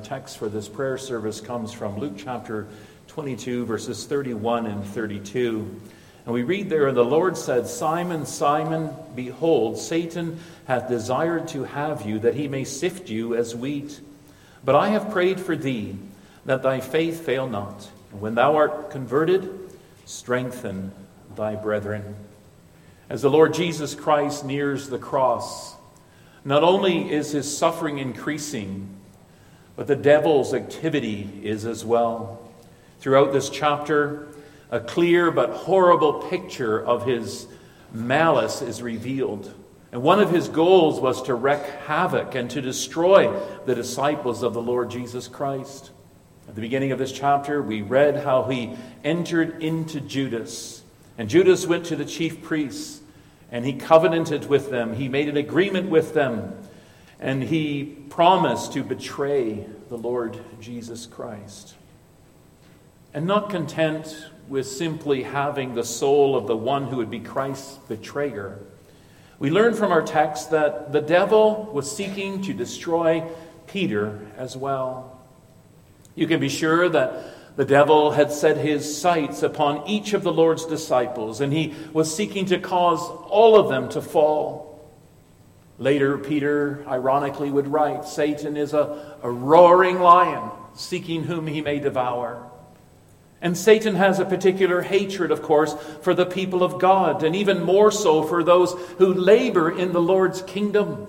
text 0.00 0.38
for 0.38 0.48
this 0.48 0.68
prayer 0.68 0.98
service 0.98 1.40
comes 1.40 1.72
from 1.72 1.98
Luke 1.98 2.14
chapter 2.16 2.66
22, 3.08 3.66
verses 3.66 4.06
31 4.06 4.66
and 4.66 4.84
32. 4.84 5.80
And 6.24 6.34
we 6.34 6.42
read 6.42 6.70
there, 6.70 6.86
And 6.86 6.96
the 6.96 7.04
Lord 7.04 7.36
said, 7.36 7.66
Simon, 7.66 8.26
Simon, 8.26 8.90
behold, 9.14 9.78
Satan 9.78 10.38
hath 10.66 10.88
desired 10.88 11.48
to 11.48 11.64
have 11.64 12.06
you, 12.06 12.18
that 12.20 12.34
he 12.34 12.48
may 12.48 12.64
sift 12.64 13.08
you 13.08 13.34
as 13.34 13.54
wheat. 13.54 14.00
But 14.64 14.74
I 14.74 14.88
have 14.88 15.10
prayed 15.10 15.40
for 15.40 15.56
thee, 15.56 15.96
that 16.44 16.62
thy 16.62 16.80
faith 16.80 17.24
fail 17.24 17.48
not. 17.48 17.88
And 18.12 18.20
when 18.20 18.34
thou 18.34 18.56
art 18.56 18.90
converted, 18.90 19.50
strengthen 20.04 20.92
thy 21.36 21.56
brethren. 21.56 22.16
As 23.08 23.22
the 23.22 23.30
Lord 23.30 23.54
Jesus 23.54 23.94
Christ 23.94 24.44
nears 24.44 24.88
the 24.88 24.98
cross, 24.98 25.74
not 26.44 26.62
only 26.62 27.10
is 27.12 27.32
his 27.32 27.56
suffering 27.56 27.98
increasing, 27.98 28.88
but 29.80 29.86
the 29.86 29.96
devil's 29.96 30.52
activity 30.52 31.40
is 31.42 31.64
as 31.64 31.86
well. 31.86 32.38
Throughout 32.98 33.32
this 33.32 33.48
chapter, 33.48 34.28
a 34.70 34.78
clear 34.78 35.30
but 35.30 35.48
horrible 35.52 36.28
picture 36.28 36.78
of 36.78 37.06
his 37.06 37.46
malice 37.90 38.60
is 38.60 38.82
revealed. 38.82 39.54
And 39.90 40.02
one 40.02 40.20
of 40.20 40.30
his 40.30 40.50
goals 40.50 41.00
was 41.00 41.22
to 41.22 41.34
wreak 41.34 41.62
havoc 41.86 42.34
and 42.34 42.50
to 42.50 42.60
destroy 42.60 43.34
the 43.64 43.74
disciples 43.74 44.42
of 44.42 44.52
the 44.52 44.60
Lord 44.60 44.90
Jesus 44.90 45.28
Christ. 45.28 45.92
At 46.46 46.56
the 46.56 46.60
beginning 46.60 46.92
of 46.92 46.98
this 46.98 47.10
chapter, 47.12 47.62
we 47.62 47.80
read 47.80 48.22
how 48.22 48.42
he 48.42 48.76
entered 49.02 49.62
into 49.62 49.98
Judas. 50.02 50.82
And 51.16 51.30
Judas 51.30 51.66
went 51.66 51.86
to 51.86 51.96
the 51.96 52.04
chief 52.04 52.42
priests 52.42 53.00
and 53.50 53.64
he 53.64 53.72
covenanted 53.72 54.46
with 54.46 54.68
them. 54.68 54.92
He 54.92 55.08
made 55.08 55.30
an 55.30 55.38
agreement 55.38 55.88
with 55.88 56.12
them. 56.12 56.52
And 57.20 57.44
he 57.44 57.84
promised 58.08 58.72
to 58.72 58.82
betray 58.82 59.66
the 59.88 59.96
Lord 59.98 60.40
Jesus 60.60 61.06
Christ. 61.06 61.74
And 63.14 63.26
not 63.26 63.50
content 63.50 64.26
with 64.48 64.66
simply 64.66 65.22
having 65.22 65.74
the 65.74 65.84
soul 65.84 66.34
of 66.34 66.46
the 66.46 66.56
one 66.56 66.86
who 66.86 66.96
would 66.96 67.10
be 67.10 67.20
Christ's 67.20 67.76
betrayer, 67.88 68.58
we 69.38 69.50
learn 69.50 69.74
from 69.74 69.92
our 69.92 70.02
text 70.02 70.50
that 70.50 70.92
the 70.92 71.00
devil 71.00 71.70
was 71.72 71.90
seeking 71.90 72.42
to 72.42 72.52
destroy 72.52 73.22
Peter 73.66 74.20
as 74.36 74.56
well. 74.56 75.18
You 76.14 76.26
can 76.26 76.40
be 76.40 76.48
sure 76.48 76.88
that 76.88 77.56
the 77.56 77.64
devil 77.64 78.10
had 78.12 78.32
set 78.32 78.56
his 78.56 79.00
sights 79.00 79.42
upon 79.42 79.86
each 79.88 80.12
of 80.12 80.22
the 80.22 80.32
Lord's 80.32 80.66
disciples, 80.66 81.40
and 81.40 81.52
he 81.52 81.74
was 81.92 82.14
seeking 82.14 82.46
to 82.46 82.58
cause 82.58 83.00
all 83.00 83.56
of 83.56 83.68
them 83.68 83.88
to 83.90 84.02
fall. 84.02 84.69
Later, 85.80 86.18
Peter 86.18 86.84
ironically 86.86 87.50
would 87.50 87.66
write 87.66 88.04
Satan 88.04 88.54
is 88.58 88.74
a, 88.74 89.16
a 89.22 89.30
roaring 89.30 89.98
lion, 89.98 90.50
seeking 90.74 91.24
whom 91.24 91.46
he 91.46 91.62
may 91.62 91.78
devour. 91.78 92.46
And 93.40 93.56
Satan 93.56 93.94
has 93.94 94.18
a 94.18 94.26
particular 94.26 94.82
hatred, 94.82 95.30
of 95.30 95.40
course, 95.40 95.74
for 96.02 96.12
the 96.12 96.26
people 96.26 96.62
of 96.62 96.78
God, 96.78 97.22
and 97.22 97.34
even 97.34 97.64
more 97.64 97.90
so 97.90 98.22
for 98.22 98.44
those 98.44 98.74
who 98.98 99.14
labor 99.14 99.70
in 99.70 99.94
the 99.94 100.02
Lord's 100.02 100.42
kingdom. 100.42 101.06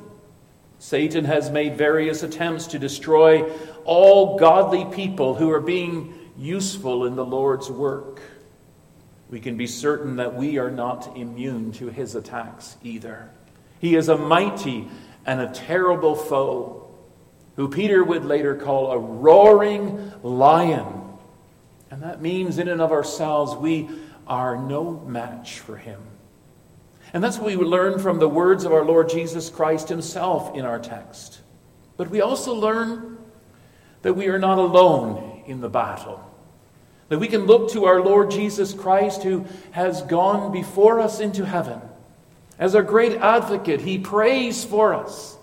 Satan 0.79 1.25
has 1.25 1.51
made 1.51 1.77
various 1.77 2.23
attempts 2.23 2.67
to 2.67 2.79
destroy 2.79 3.51
all 3.83 4.39
godly 4.39 4.85
people 4.85 5.35
who 5.35 5.51
are 5.51 5.59
being 5.59 6.13
useful 6.37 7.05
in 7.05 7.17
the 7.17 7.25
Lord's 7.25 7.69
work. 7.69 8.21
We 9.29 9.41
can 9.41 9.57
be 9.57 9.67
certain 9.67 10.15
that 10.15 10.33
we 10.33 10.59
are 10.59 10.71
not 10.71 11.17
immune 11.17 11.73
to 11.73 11.89
his 11.89 12.15
attacks 12.15 12.77
either. 12.83 13.29
He 13.81 13.95
is 13.95 14.07
a 14.07 14.17
mighty 14.17 14.87
and 15.25 15.41
a 15.41 15.51
terrible 15.51 16.15
foe, 16.15 16.87
who 17.57 17.67
Peter 17.67 18.01
would 18.01 18.23
later 18.23 18.55
call 18.55 18.91
a 18.91 18.97
roaring 18.97 20.13
lion 20.23 21.01
and 21.91 22.01
that 22.03 22.21
means, 22.21 22.57
in 22.57 22.69
and 22.69 22.81
of 22.81 22.93
ourselves, 22.93 23.53
we 23.53 23.89
are 24.25 24.55
no 24.55 24.91
match 25.05 25.59
for 25.59 25.75
him. 25.75 26.01
And 27.13 27.21
that's 27.21 27.37
what 27.37 27.47
we 27.47 27.57
learn 27.57 27.99
from 27.99 28.19
the 28.19 28.29
words 28.29 28.63
of 28.63 28.71
our 28.71 28.85
Lord 28.85 29.09
Jesus 29.09 29.49
Christ 29.49 29.89
himself 29.89 30.55
in 30.55 30.63
our 30.63 30.79
text. 30.79 31.41
But 31.97 32.09
we 32.09 32.21
also 32.21 32.53
learn 32.53 33.17
that 34.03 34.13
we 34.13 34.27
are 34.27 34.39
not 34.39 34.57
alone 34.57 35.43
in 35.45 35.59
the 35.59 35.69
battle. 35.69 36.25
That 37.09 37.19
we 37.19 37.27
can 37.27 37.45
look 37.45 37.71
to 37.73 37.83
our 37.83 38.01
Lord 38.01 38.31
Jesus 38.31 38.73
Christ 38.73 39.23
who 39.23 39.45
has 39.71 40.01
gone 40.03 40.53
before 40.53 41.01
us 41.01 41.19
into 41.19 41.45
heaven. 41.45 41.81
As 42.61 42.75
our 42.75 42.83
great 42.83 43.13
advocate, 43.13 43.81
he 43.81 43.97
prays 43.97 44.63
for 44.63 44.93
us. 44.93 45.35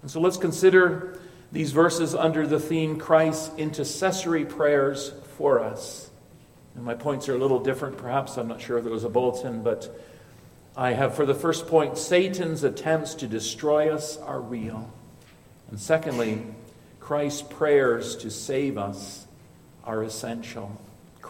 And 0.00 0.08
so 0.08 0.20
let's 0.20 0.36
consider 0.36 1.18
these 1.50 1.72
verses 1.72 2.14
under 2.14 2.46
the 2.46 2.60
theme 2.60 3.00
Christ's 3.00 3.50
intercessory 3.58 4.44
prayers 4.44 5.12
for 5.36 5.58
us. 5.58 6.08
And 6.76 6.84
my 6.84 6.94
points 6.94 7.28
are 7.28 7.34
a 7.34 7.38
little 7.38 7.58
different, 7.58 7.98
perhaps. 7.98 8.38
I'm 8.38 8.46
not 8.46 8.60
sure 8.60 8.78
if 8.78 8.84
there 8.84 8.92
was 8.92 9.02
a 9.02 9.08
bulletin, 9.08 9.64
but 9.64 10.00
I 10.76 10.92
have 10.92 11.16
for 11.16 11.26
the 11.26 11.34
first 11.34 11.66
point 11.66 11.98
Satan's 11.98 12.62
attempts 12.62 13.16
to 13.16 13.26
destroy 13.26 13.92
us 13.92 14.16
are 14.16 14.40
real. 14.40 14.88
And 15.68 15.80
secondly, 15.80 16.46
Christ's 17.00 17.42
prayers 17.42 18.14
to 18.18 18.30
save 18.30 18.78
us 18.78 19.26
are 19.82 20.04
essential. 20.04 20.80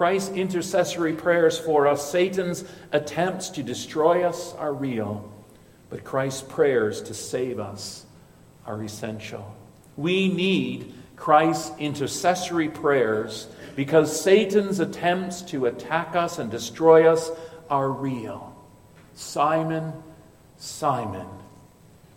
Christ's 0.03 0.35
intercessory 0.35 1.13
prayers 1.13 1.57
for 1.57 1.87
us, 1.87 2.11
Satan's 2.11 2.65
attempts 2.91 3.51
to 3.51 3.63
destroy 3.63 4.25
us 4.25 4.53
are 4.55 4.73
real, 4.73 5.33
but 5.91 6.03
Christ's 6.03 6.43
prayers 6.43 7.03
to 7.03 7.15
save 7.15 7.61
us 7.61 8.05
are 8.67 8.83
essential. 8.83 9.55
We 9.97 10.27
need 10.27 10.93
Christ's 11.15 11.71
intercessory 11.79 12.69
prayers 12.69 13.47
because 13.77 14.21
Satan's 14.21 14.81
attempts 14.81 15.41
to 15.43 15.67
attack 15.67 16.17
us 16.17 16.41
and 16.41 16.51
destroy 16.51 17.07
us 17.07 17.31
are 17.71 17.89
real. 17.89 18.57
Simon, 19.15 19.93
Simon, 20.57 21.29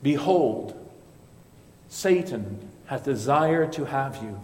behold, 0.01 0.74
Satan 1.90 2.68
hath 2.88 3.03
desired 3.03 3.74
to 3.74 3.85
have 3.85 4.24
you 4.24 4.41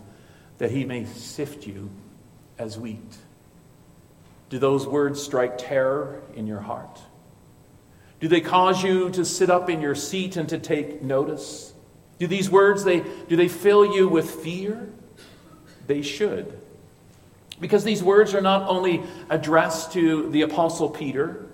that 0.60 0.70
he 0.70 0.86
may 0.86 1.06
sift 1.06 1.66
you 1.66 1.90
as 2.60 2.78
wheat. 2.78 3.18
Do 4.52 4.60
those 4.60 4.86
words 4.86 5.24
strike 5.24 5.58
terror 5.58 6.22
in 6.36 6.46
your 6.46 6.60
heart? 6.60 7.00
Do 8.20 8.28
they 8.28 8.42
cause 8.42 8.84
you 8.84 9.10
to 9.12 9.24
sit 9.24 9.50
up 9.50 9.70
in 9.70 9.80
your 9.80 9.96
seat 9.96 10.36
and 10.36 10.48
to 10.50 10.60
take 10.60 11.02
notice? 11.02 11.74
Do 12.20 12.28
these 12.28 12.50
words 12.50 12.84
they 12.84 13.00
do 13.00 13.38
they 13.38 13.48
fill 13.48 13.96
you 13.96 14.10
with 14.10 14.30
fear? 14.30 14.90
They 15.88 16.02
should. 16.02 16.60
Because 17.62 17.86
these 17.86 18.04
words 18.04 18.34
are 18.34 18.42
not 18.42 18.70
only 18.70 19.04
addressed 19.30 19.94
to 19.94 20.30
the 20.32 20.42
Apostle 20.42 20.90
Peter, 20.90 21.46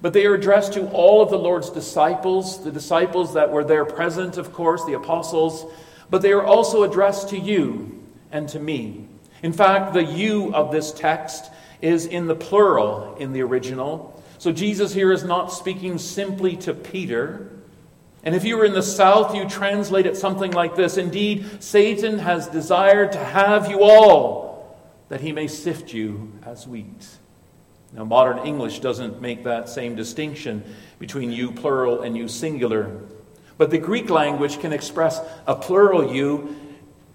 but 0.00 0.14
they 0.14 0.24
are 0.24 0.34
addressed 0.34 0.72
to 0.72 0.88
all 0.88 1.20
of 1.20 1.28
the 1.28 1.38
Lord's 1.38 1.68
disciples, 1.68 2.64
the 2.64 2.72
disciples 2.72 3.34
that 3.34 3.52
were 3.52 3.64
there 3.64 3.84
present, 3.84 4.38
of 4.38 4.54
course, 4.54 4.84
the 4.86 4.94
apostles, 4.94 5.70
but 6.08 6.22
they 6.22 6.32
are 6.32 6.44
also 6.44 6.82
addressed 6.84 7.28
to 7.30 7.38
you 7.38 8.06
and 8.32 8.48
to 8.48 8.58
me. 8.58 9.06
In 9.42 9.52
fact, 9.52 9.92
the 9.92 10.04
you 10.04 10.54
of 10.54 10.72
this 10.72 10.92
text 10.92 11.50
is 11.80 12.06
in 12.06 12.26
the 12.26 12.34
plural 12.34 13.16
in 13.18 13.32
the 13.32 13.42
original. 13.42 14.22
So 14.38 14.52
Jesus 14.52 14.94
here 14.94 15.12
is 15.12 15.24
not 15.24 15.52
speaking 15.52 15.98
simply 15.98 16.56
to 16.58 16.74
Peter. 16.74 17.50
And 18.22 18.34
if 18.34 18.44
you 18.44 18.56
were 18.56 18.64
in 18.64 18.72
the 18.72 18.82
South, 18.82 19.34
you 19.34 19.48
translate 19.48 20.06
it 20.06 20.16
something 20.16 20.52
like 20.52 20.76
this 20.76 20.96
Indeed, 20.96 21.62
Satan 21.62 22.18
has 22.18 22.48
desired 22.48 23.12
to 23.12 23.24
have 23.24 23.70
you 23.70 23.82
all 23.82 24.78
that 25.08 25.20
he 25.20 25.32
may 25.32 25.48
sift 25.48 25.92
you 25.92 26.32
as 26.44 26.66
wheat. 26.66 27.06
Now, 27.92 28.04
modern 28.04 28.46
English 28.46 28.80
doesn't 28.80 29.22
make 29.22 29.44
that 29.44 29.68
same 29.68 29.94
distinction 29.94 30.62
between 30.98 31.32
you 31.32 31.52
plural 31.52 32.02
and 32.02 32.16
you 32.16 32.28
singular. 32.28 33.00
But 33.56 33.70
the 33.70 33.78
Greek 33.78 34.10
language 34.10 34.60
can 34.60 34.72
express 34.72 35.20
a 35.46 35.56
plural 35.56 36.14
you 36.14 36.54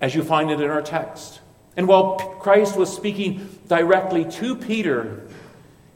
as 0.02 0.16
you 0.16 0.24
find 0.24 0.52
it 0.52 0.60
in 0.60 0.70
our 0.70 0.82
text. 0.82 1.40
And 1.76 1.88
while 1.88 2.18
Christ 2.40 2.78
was 2.78 2.94
speaking 2.94 3.50
directly 3.68 4.26
to 4.26 4.56
Peter, 4.56 5.24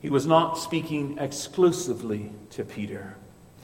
he 0.02 0.10
was 0.10 0.26
not 0.26 0.58
speaking 0.58 1.18
exclusively 1.20 2.32
to 2.52 2.64
Peter. 2.64 3.16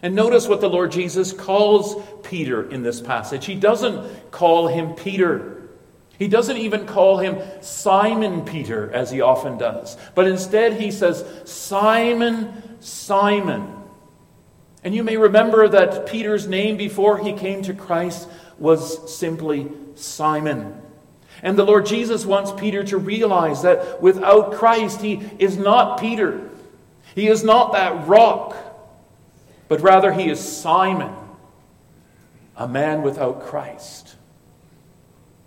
And 0.02 0.16
notice 0.16 0.48
what 0.48 0.62
the 0.62 0.70
Lord 0.70 0.92
Jesus 0.92 1.32
calls 1.32 2.04
Peter 2.24 2.70
in 2.70 2.84
this 2.84 3.00
passage. 3.00 3.46
He 3.46 3.56
doesn't 3.56 4.32
call 4.32 4.68
him 4.68 4.94
Peter. 4.96 5.70
He 6.20 6.28
doesn't 6.28 6.58
even 6.58 6.86
call 6.86 7.18
him 7.18 7.40
Simon 7.62 8.46
Peter, 8.46 8.92
as 8.92 9.10
he 9.10 9.22
often 9.22 9.58
does, 9.58 9.98
but 10.14 10.28
instead 10.28 10.74
he 10.80 10.92
says, 10.92 11.26
Simon, 11.46 12.78
Simon. 12.80 13.68
And 14.84 14.94
you 14.94 15.04
may 15.04 15.18
remember 15.18 15.68
that 15.70 16.06
Peter's 16.06 16.48
name 16.48 16.78
before 16.78 17.18
he 17.18 17.34
came 17.34 17.62
to 17.64 17.74
Christ 17.74 18.28
was 18.60 19.16
simply 19.18 19.72
Simon. 19.96 20.83
And 21.44 21.60
the 21.60 21.66
Lord 21.66 21.86
Jesus 21.86 22.26
wants 22.26 22.54
Peter 22.54 22.86
to 22.86 22.98
realize 22.98 23.64
that 23.64 24.02
without 24.02 24.54
Christ, 24.54 25.02
he 25.02 25.22
is 25.38 25.58
not 25.58 26.00
Peter. 26.00 26.50
He 27.14 27.28
is 27.28 27.44
not 27.44 27.74
that 27.74 28.08
rock, 28.08 28.56
but 29.68 29.82
rather 29.82 30.14
he 30.14 30.30
is 30.30 30.40
Simon, 30.40 31.14
a 32.56 32.68
man 32.68 33.02
without 33.02 33.44
Christ. 33.44 34.16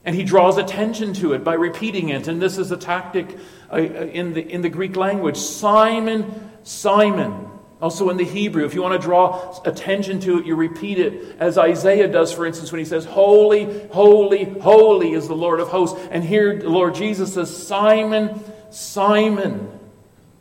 And 0.05 0.15
he 0.15 0.23
draws 0.23 0.59
attention 0.59 1.15
to 1.15 1.33
it 1.33 1.43
by 1.43 1.55
repeating 1.55 2.11
it. 2.11 2.29
And 2.29 2.41
this 2.41 2.59
is 2.59 2.71
a 2.71 2.77
tactic 2.77 3.37
uh, 3.71 3.77
uh, 3.77 3.79
in 3.79 4.35
the, 4.35 4.47
in 4.47 4.61
the 4.61 4.69
Greek 4.69 4.97
language 4.97 5.39
Simon, 5.39 6.51
Simon. 6.63 7.49
Also 7.81 8.09
in 8.09 8.17
the 8.17 8.25
Hebrew, 8.25 8.65
if 8.65 8.75
you 8.75 8.81
want 8.81 8.99
to 8.99 9.07
draw 9.07 9.61
attention 9.65 10.19
to 10.21 10.39
it, 10.39 10.47
you 10.47 10.57
repeat 10.57 10.99
it 10.99 11.37
as 11.39 11.59
Isaiah 11.59 12.09
does, 12.09 12.33
for 12.33 12.47
instance, 12.47 12.73
when 12.73 12.79
he 12.79 12.87
says, 12.87 13.05
Holy, 13.05 13.87
holy, 13.89 14.45
holy 14.45 15.13
is 15.13 15.29
the 15.29 15.37
Lord 15.37 15.61
of 15.61 15.69
hosts. 15.69 16.01
And 16.11 16.25
here 16.25 16.59
the 16.59 16.71
Lord 16.71 16.95
Jesus 16.95 17.35
says, 17.35 17.55
Simon, 17.55 18.43
Simon, 18.71 19.79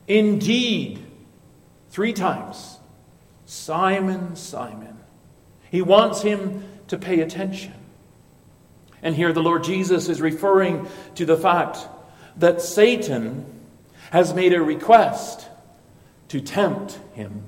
indeed, 0.07 1.05
three 1.89 2.13
times. 2.13 2.79
Simon, 3.45 4.37
Simon. 4.37 4.97
He 5.69 5.81
wants 5.81 6.21
him 6.21 6.63
to 6.87 6.97
pay 6.97 7.19
attention. 7.19 7.73
And 9.01 9.13
here 9.13 9.33
the 9.33 9.43
Lord 9.43 9.65
Jesus 9.65 10.07
is 10.07 10.21
referring 10.21 10.87
to 11.15 11.25
the 11.25 11.37
fact 11.37 11.85
that 12.37 12.61
Satan 12.61 13.45
has 14.11 14.33
made 14.33 14.53
a 14.53 14.61
request 14.61 15.47
to 16.29 16.41
tempt 16.41 16.99
him. 17.13 17.43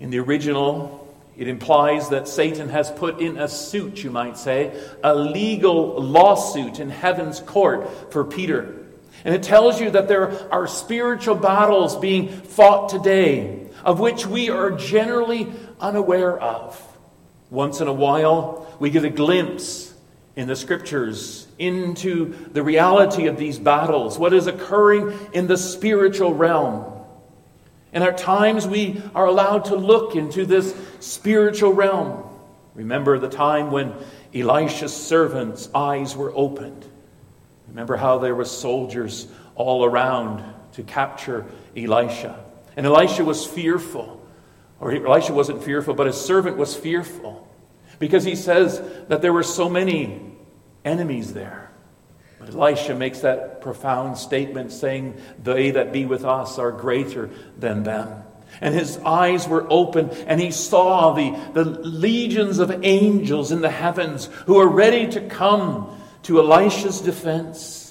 In 0.00 0.10
the 0.10 0.18
original, 0.18 1.02
it 1.36 1.48
implies 1.48 2.10
that 2.10 2.28
Satan 2.28 2.68
has 2.68 2.90
put 2.90 3.20
in 3.20 3.38
a 3.38 3.48
suit, 3.48 4.04
you 4.04 4.10
might 4.10 4.36
say, 4.36 4.78
a 5.02 5.14
legal 5.14 6.02
lawsuit 6.02 6.78
in 6.78 6.90
heaven's 6.90 7.40
court 7.40 8.12
for 8.12 8.24
Peter. 8.24 8.76
And 9.24 9.34
it 9.34 9.42
tells 9.42 9.80
you 9.80 9.90
that 9.90 10.08
there 10.08 10.52
are 10.52 10.66
spiritual 10.66 11.36
battles 11.36 11.96
being 11.96 12.28
fought 12.28 12.88
today, 12.88 13.66
of 13.84 14.00
which 14.00 14.26
we 14.26 14.50
are 14.50 14.72
generally 14.72 15.52
unaware 15.80 16.38
of. 16.38 16.80
Once 17.50 17.80
in 17.80 17.88
a 17.88 17.92
while, 17.92 18.74
we 18.78 18.90
get 18.90 19.04
a 19.04 19.10
glimpse 19.10 19.94
in 20.34 20.48
the 20.48 20.56
scriptures 20.56 21.46
into 21.58 22.34
the 22.52 22.62
reality 22.62 23.26
of 23.26 23.36
these 23.36 23.58
battles, 23.58 24.18
what 24.18 24.32
is 24.32 24.46
occurring 24.46 25.16
in 25.32 25.46
the 25.46 25.56
spiritual 25.56 26.34
realm. 26.34 26.91
And 27.92 28.02
at 28.02 28.18
times 28.18 28.66
we 28.66 29.02
are 29.14 29.26
allowed 29.26 29.66
to 29.66 29.76
look 29.76 30.16
into 30.16 30.46
this 30.46 30.74
spiritual 31.00 31.72
realm. 31.72 32.24
Remember 32.74 33.18
the 33.18 33.28
time 33.28 33.70
when 33.70 33.94
Elisha's 34.34 34.96
servants' 34.96 35.68
eyes 35.74 36.16
were 36.16 36.32
opened. 36.34 36.86
Remember 37.68 37.96
how 37.96 38.18
there 38.18 38.34
were 38.34 38.44
soldiers 38.44 39.28
all 39.54 39.84
around 39.84 40.42
to 40.72 40.82
capture 40.82 41.44
Elisha. 41.76 42.42
And 42.76 42.86
Elisha 42.86 43.24
was 43.24 43.46
fearful. 43.46 44.26
Or 44.80 44.92
Elisha 44.92 45.32
wasn't 45.32 45.62
fearful, 45.62 45.94
but 45.94 46.06
his 46.06 46.20
servant 46.20 46.56
was 46.56 46.74
fearful. 46.74 47.46
Because 47.98 48.24
he 48.24 48.34
says 48.34 48.82
that 49.08 49.22
there 49.22 49.32
were 49.32 49.42
so 49.42 49.68
many 49.68 50.20
enemies 50.84 51.34
there. 51.34 51.61
Elisha 52.48 52.94
makes 52.94 53.20
that 53.20 53.60
profound 53.60 54.18
statement 54.18 54.72
saying, 54.72 55.20
They 55.42 55.72
that 55.72 55.92
be 55.92 56.06
with 56.06 56.24
us 56.24 56.58
are 56.58 56.72
greater 56.72 57.30
than 57.58 57.82
them. 57.82 58.22
And 58.60 58.74
his 58.74 58.98
eyes 58.98 59.48
were 59.48 59.66
open, 59.70 60.10
and 60.26 60.40
he 60.40 60.50
saw 60.50 61.12
the, 61.14 61.30
the 61.54 61.64
legions 61.64 62.58
of 62.58 62.84
angels 62.84 63.50
in 63.50 63.60
the 63.60 63.70
heavens 63.70 64.26
who 64.46 64.58
are 64.58 64.68
ready 64.68 65.08
to 65.12 65.20
come 65.20 65.98
to 66.24 66.38
Elisha's 66.38 67.00
defense. 67.00 67.82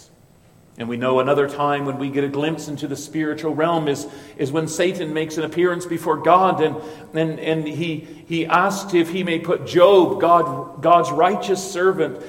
And 0.77 0.88
we 0.88 0.98
know 0.98 1.19
another 1.19 1.50
time 1.50 1.86
when 1.86 1.98
we 1.98 2.09
get 2.09 2.24
a 2.24 2.30
glimpse 2.30 2.68
into 2.68 2.88
the 2.88 2.95
spiritual 2.95 3.53
realm 3.53 3.88
is, 3.88 4.07
is 4.38 4.51
when 4.51 4.68
Satan 4.68 5.13
makes 5.13 5.38
an 5.38 5.44
appearance 5.44 5.86
before 5.86 6.18
God 6.18 6.62
and, 6.62 6.75
and, 7.13 7.39
and 7.39 7.68
he, 7.68 7.98
he 8.27 8.45
asks 8.45 8.94
if 8.94 9.09
he 9.09 9.24
may 9.24 9.39
put 9.39 9.68
Job, 9.68 10.21
God, 10.21 10.81
God's 10.81 11.12
righteous 11.12 11.71
servant, 11.71 12.24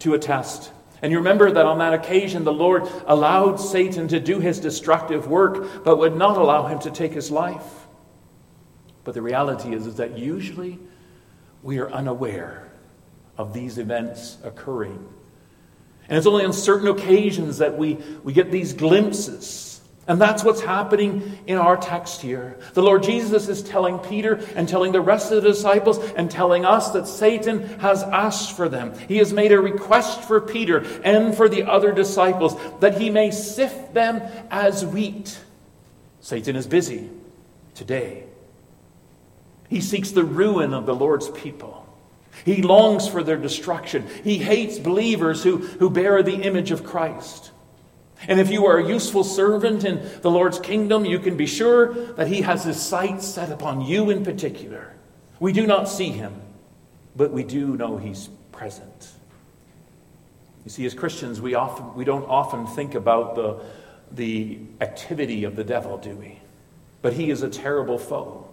to 0.00 0.14
a 0.14 0.18
test. 0.18 0.70
And 1.06 1.12
you 1.12 1.18
remember 1.18 1.52
that 1.52 1.64
on 1.64 1.78
that 1.78 1.94
occasion, 1.94 2.42
the 2.42 2.52
Lord 2.52 2.82
allowed 3.06 3.60
Satan 3.60 4.08
to 4.08 4.18
do 4.18 4.40
his 4.40 4.58
destructive 4.58 5.28
work, 5.28 5.84
but 5.84 5.98
would 5.98 6.16
not 6.16 6.36
allow 6.36 6.66
him 6.66 6.80
to 6.80 6.90
take 6.90 7.12
his 7.12 7.30
life. 7.30 7.86
But 9.04 9.14
the 9.14 9.22
reality 9.22 9.72
is, 9.72 9.86
is 9.86 9.94
that 9.98 10.18
usually 10.18 10.80
we 11.62 11.78
are 11.78 11.88
unaware 11.92 12.72
of 13.38 13.52
these 13.52 13.78
events 13.78 14.38
occurring. 14.42 15.08
And 16.08 16.18
it's 16.18 16.26
only 16.26 16.44
on 16.44 16.52
certain 16.52 16.88
occasions 16.88 17.58
that 17.58 17.78
we, 17.78 17.98
we 18.24 18.32
get 18.32 18.50
these 18.50 18.72
glimpses 18.72 19.75
and 20.08 20.20
that's 20.20 20.44
what's 20.44 20.60
happening 20.60 21.38
in 21.46 21.58
our 21.58 21.76
text 21.76 22.22
here. 22.22 22.56
The 22.74 22.82
Lord 22.82 23.02
Jesus 23.02 23.48
is 23.48 23.62
telling 23.62 23.98
Peter 23.98 24.34
and 24.54 24.68
telling 24.68 24.92
the 24.92 25.00
rest 25.00 25.32
of 25.32 25.42
the 25.42 25.48
disciples 25.48 25.98
and 26.12 26.30
telling 26.30 26.64
us 26.64 26.90
that 26.90 27.08
Satan 27.08 27.64
has 27.80 28.04
asked 28.04 28.56
for 28.56 28.68
them. 28.68 28.96
He 29.08 29.16
has 29.18 29.32
made 29.32 29.50
a 29.50 29.60
request 29.60 30.22
for 30.22 30.40
Peter 30.40 30.84
and 31.02 31.36
for 31.36 31.48
the 31.48 31.64
other 31.64 31.90
disciples 31.90 32.56
that 32.78 33.00
he 33.00 33.10
may 33.10 33.32
sift 33.32 33.94
them 33.94 34.22
as 34.48 34.86
wheat. 34.86 35.40
Satan 36.20 36.54
is 36.54 36.68
busy 36.68 37.10
today. 37.74 38.24
He 39.68 39.80
seeks 39.80 40.12
the 40.12 40.24
ruin 40.24 40.72
of 40.72 40.86
the 40.86 40.94
Lord's 40.94 41.28
people. 41.30 41.84
He 42.44 42.62
longs 42.62 43.08
for 43.08 43.24
their 43.24 43.36
destruction. 43.36 44.06
He 44.22 44.38
hates 44.38 44.78
believers 44.78 45.42
who, 45.42 45.56
who 45.56 45.90
bear 45.90 46.22
the 46.22 46.42
image 46.42 46.70
of 46.70 46.84
Christ. 46.84 47.50
And 48.28 48.40
if 48.40 48.50
you 48.50 48.66
are 48.66 48.78
a 48.78 48.88
useful 48.88 49.24
servant 49.24 49.84
in 49.84 50.08
the 50.22 50.30
Lord's 50.30 50.58
kingdom, 50.58 51.04
you 51.04 51.18
can 51.18 51.36
be 51.36 51.46
sure 51.46 51.92
that 52.14 52.28
He 52.28 52.42
has 52.42 52.64
His 52.64 52.80
sights 52.80 53.26
set 53.26 53.52
upon 53.52 53.82
you 53.82 54.10
in 54.10 54.24
particular. 54.24 54.94
We 55.38 55.52
do 55.52 55.66
not 55.66 55.88
see 55.88 56.08
Him, 56.08 56.34
but 57.14 57.30
we 57.30 57.44
do 57.44 57.76
know 57.76 57.98
He's 57.98 58.28
present. 58.52 59.12
You 60.64 60.70
see, 60.70 60.84
as 60.84 60.94
Christians, 60.94 61.40
we, 61.40 61.54
often, 61.54 61.94
we 61.94 62.04
don't 62.04 62.24
often 62.24 62.66
think 62.66 62.96
about 62.96 63.36
the, 63.36 63.60
the 64.10 64.58
activity 64.80 65.44
of 65.44 65.54
the 65.54 65.62
devil, 65.62 65.96
do 65.96 66.16
we? 66.16 66.40
But 67.02 67.12
he 67.12 67.30
is 67.30 67.42
a 67.42 67.48
terrible 67.48 67.98
foe. 67.98 68.45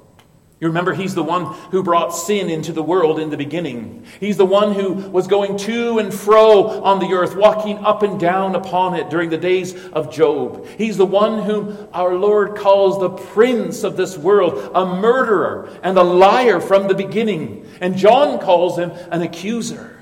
You 0.63 0.69
remember, 0.69 0.93
he's 0.93 1.13
the 1.13 1.23
one 1.23 1.47
who 1.71 1.83
brought 1.83 2.11
sin 2.11 2.49
into 2.49 2.71
the 2.71 2.81
world 2.81 3.19
in 3.19 3.29
the 3.29 3.35
beginning. 3.35 4.05
He's 4.21 4.37
the 4.37 4.45
one 4.45 4.73
who 4.73 4.93
was 4.93 5.27
going 5.27 5.57
to 5.57 5.99
and 5.99 6.13
fro 6.13 6.81
on 6.83 6.99
the 6.99 7.13
earth, 7.13 7.35
walking 7.35 7.79
up 7.79 8.01
and 8.01 8.17
down 8.17 8.55
upon 8.55 8.95
it 8.95 9.09
during 9.09 9.29
the 9.29 9.37
days 9.37 9.75
of 9.87 10.09
Job. 10.09 10.65
He's 10.77 10.95
the 10.95 11.05
one 11.05 11.43
whom 11.43 11.89
our 11.91 12.15
Lord 12.15 12.55
calls 12.55 12.97
the 12.97 13.09
prince 13.09 13.83
of 13.83 13.97
this 13.97 14.17
world, 14.17 14.71
a 14.73 14.85
murderer 14.85 15.69
and 15.83 15.97
a 15.97 16.01
liar 16.01 16.61
from 16.61 16.87
the 16.87 16.95
beginning. 16.95 17.69
And 17.81 17.97
John 17.97 18.39
calls 18.39 18.79
him 18.79 18.91
an 19.11 19.21
accuser. 19.21 19.99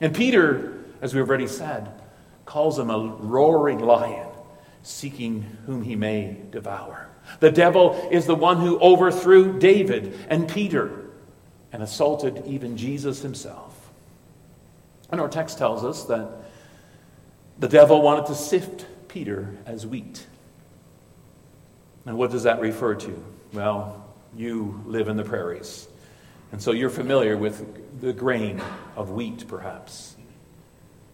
And 0.00 0.12
Peter, 0.12 0.82
as 1.00 1.14
we've 1.14 1.28
already 1.28 1.46
said, 1.46 1.92
calls 2.44 2.76
him 2.76 2.90
a 2.90 2.98
roaring 2.98 3.78
lion, 3.78 4.26
seeking 4.82 5.42
whom 5.66 5.84
he 5.84 5.94
may 5.94 6.38
devour. 6.50 7.09
The 7.38 7.50
devil 7.50 8.08
is 8.10 8.26
the 8.26 8.34
one 8.34 8.58
who 8.58 8.78
overthrew 8.80 9.58
David 9.58 10.18
and 10.28 10.48
Peter 10.48 11.06
and 11.72 11.82
assaulted 11.82 12.42
even 12.46 12.76
Jesus 12.76 13.22
himself. 13.22 13.90
And 15.10 15.20
our 15.20 15.28
text 15.28 15.58
tells 15.58 15.84
us 15.84 16.04
that 16.04 16.28
the 17.58 17.68
devil 17.68 18.02
wanted 18.02 18.26
to 18.26 18.34
sift 18.34 18.86
Peter 19.08 19.56
as 19.66 19.86
wheat. 19.86 20.26
And 22.06 22.16
what 22.16 22.30
does 22.30 22.44
that 22.44 22.60
refer 22.60 22.94
to? 22.96 23.24
Well, 23.52 24.04
you 24.34 24.82
live 24.86 25.08
in 25.08 25.16
the 25.16 25.24
prairies. 25.24 25.88
And 26.52 26.60
so 26.60 26.72
you're 26.72 26.90
familiar 26.90 27.36
with 27.36 28.00
the 28.00 28.12
grain 28.12 28.60
of 28.96 29.10
wheat, 29.10 29.46
perhaps. 29.46 30.16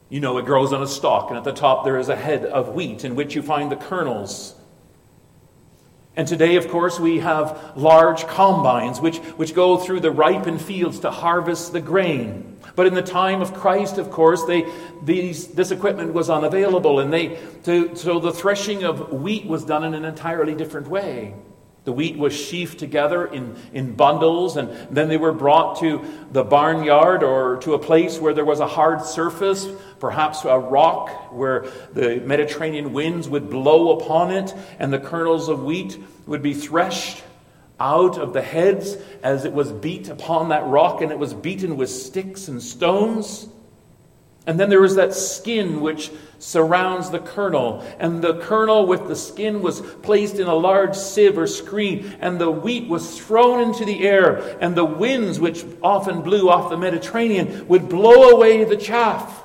You 0.09 0.21
know 0.21 0.39
it 0.39 0.47
grows 0.47 0.73
on 0.73 0.83
a 0.83 0.87
stalk, 0.87 1.31
and 1.31 1.37
at 1.37 1.45
the 1.45 1.53
top 1.53 1.85
there 1.85 1.99
is 1.99 2.09
a 2.09 2.17
head 2.17 2.45
of 2.45 2.71
wheat 2.71 3.05
in 3.05 3.17
which 3.17 3.35
you 3.35 3.43
find 3.43 3.73
the 3.73 3.77
kernels 3.77 4.55
and 6.17 6.27
today, 6.27 6.57
of 6.57 6.69
course, 6.69 6.99
we 6.99 7.19
have 7.19 7.73
large 7.77 8.27
combines 8.27 9.01
which, 9.01 9.19
which 9.37 9.55
go 9.55 9.77
through 9.77 10.01
the 10.01 10.11
ripened 10.11 10.63
fields 10.63 11.01
to 11.01 11.11
harvest 11.11 11.73
the 11.73 11.81
grain. 11.81 12.57
But 12.75 12.87
in 12.87 12.95
the 12.95 13.03
time 13.03 13.43
of 13.43 13.53
Christ, 13.53 13.99
of 13.99 14.11
course, 14.11 14.45
they, 14.45 14.67
these, 15.03 15.49
this 15.49 15.71
equipment 15.71 16.15
was 16.15 16.31
unavailable, 16.31 17.01
and 17.01 17.13
they, 17.13 17.39
to, 17.65 17.95
so 17.95 18.19
the 18.19 18.33
threshing 18.33 18.85
of 18.85 19.13
wheat 19.13 19.47
was 19.47 19.65
done 19.65 19.85
in 19.85 19.95
an 19.95 20.05
entirely 20.05 20.55
different 20.55 20.89
way. 20.89 21.35
The 21.87 21.93
wheat 21.93 22.19
was 22.19 22.33
sheafed 22.33 22.79
together 22.79 23.27
in, 23.27 23.55
in 23.73 23.95
bundles, 23.95 24.57
and 24.57 24.69
then 24.91 25.09
they 25.09 25.17
were 25.17 25.31
brought 25.31 25.79
to 25.79 26.05
the 26.33 26.43
barnyard 26.43 27.23
or 27.23 27.59
to 27.59 27.75
a 27.75 27.79
place 27.79 28.19
where 28.19 28.35
there 28.35 28.45
was 28.45 28.59
a 28.59 28.67
hard 28.67 29.03
surface, 29.03 29.69
perhaps 30.01 30.45
a 30.45 30.59
rock 30.59 31.33
where 31.33 31.67
the 31.93 32.17
Mediterranean 32.17 32.93
winds 32.93 33.29
would 33.29 33.49
blow 33.51 33.97
upon 34.01 34.33
it, 34.33 34.53
and 34.81 34.93
the 34.93 34.99
kernels 34.99 35.49
of 35.49 35.63
wheat 35.63 35.97
would 36.27 36.43
be 36.43 36.55
threshed 36.55 37.23
out 37.79 38.19
of 38.19 38.33
the 38.33 38.43
heads 38.43 38.97
as 39.23 39.45
it 39.45 39.53
was 39.53 39.71
beat 39.71 40.09
upon 40.09 40.49
that 40.49 40.67
rock, 40.67 41.03
and 41.03 41.13
it 41.13 41.19
was 41.21 41.35
beaten 41.35 41.77
with 41.77 41.89
sticks 41.89 42.49
and 42.49 42.61
stones. 42.61 43.49
And 44.47 44.61
then 44.61 44.71
there 44.71 44.81
was 44.81 44.95
that 44.95 45.13
skin 45.13 45.81
which 45.81 46.13
surrounds 46.39 47.11
the 47.11 47.19
kernel, 47.19 47.85
and 47.99 48.23
the 48.23 48.39
kernel 48.41 48.87
with 48.87 49.09
the 49.09 49.17
skin 49.17 49.61
was 49.61 49.81
placed 49.81 50.37
in 50.37 50.47
a 50.47 50.55
large 50.55 50.95
sieve 50.95 51.37
or 51.37 51.47
screen, 51.47 52.17
and 52.21 52.39
the 52.39 52.51
wheat 52.51 52.89
was 52.89 53.19
thrown 53.19 53.61
into 53.61 53.85
the 53.85 54.07
air, 54.07 54.57
and 54.61 54.77
the 54.77 54.85
winds, 54.85 55.41
which 55.41 55.65
often 55.83 56.23
blew 56.23 56.49
off 56.49 56.71
the 56.71 56.77
Mediterranean, 56.77 57.67
would 57.67 57.89
blow 57.89 58.31
away 58.31 58.63
the 58.65 58.77
chaff. 58.77 59.45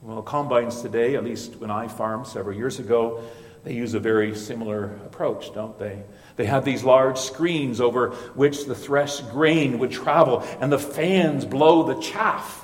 Well, 0.00 0.22
combines 0.22 0.82
today, 0.82 1.14
at 1.14 1.22
least 1.22 1.56
when 1.56 1.70
I 1.70 1.86
farmed 1.86 2.26
several 2.26 2.56
years 2.56 2.80
ago, 2.80 3.22
they 3.62 3.74
use 3.74 3.94
a 3.94 4.00
very 4.00 4.34
similar 4.34 4.86
approach, 5.06 5.54
don't 5.54 5.78
they? 5.78 6.02
They 6.34 6.46
have 6.46 6.64
these 6.64 6.82
large 6.82 7.18
screens 7.18 7.80
over 7.80 8.10
which 8.34 8.64
the 8.64 8.74
threshed 8.74 9.30
grain 9.30 9.78
would 9.78 9.92
travel, 9.92 10.40
and 10.60 10.72
the 10.72 10.78
fans 10.78 11.44
blow 11.44 11.84
the 11.84 12.00
chaff, 12.00 12.61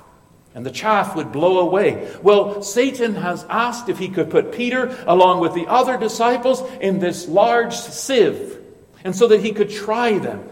and 0.55 0.64
the 0.64 0.71
chaff 0.71 1.14
would 1.14 1.31
blow 1.31 1.61
away. 1.61 2.14
Well, 2.23 2.62
Satan 2.62 3.14
has 3.14 3.45
asked 3.49 3.88
if 3.88 3.99
he 3.99 4.09
could 4.09 4.31
put 4.31 4.52
Peter 4.52 4.97
along 5.07 5.40
with 5.40 5.55
the 5.55 5.67
other 5.67 5.97
disciples 5.97 6.62
in 6.81 6.99
this 6.99 7.28
large 7.28 7.75
sieve, 7.75 8.59
and 9.05 9.14
so 9.14 9.28
that 9.28 9.40
he 9.40 9.52
could 9.52 9.71
try 9.71 10.19
them. 10.19 10.49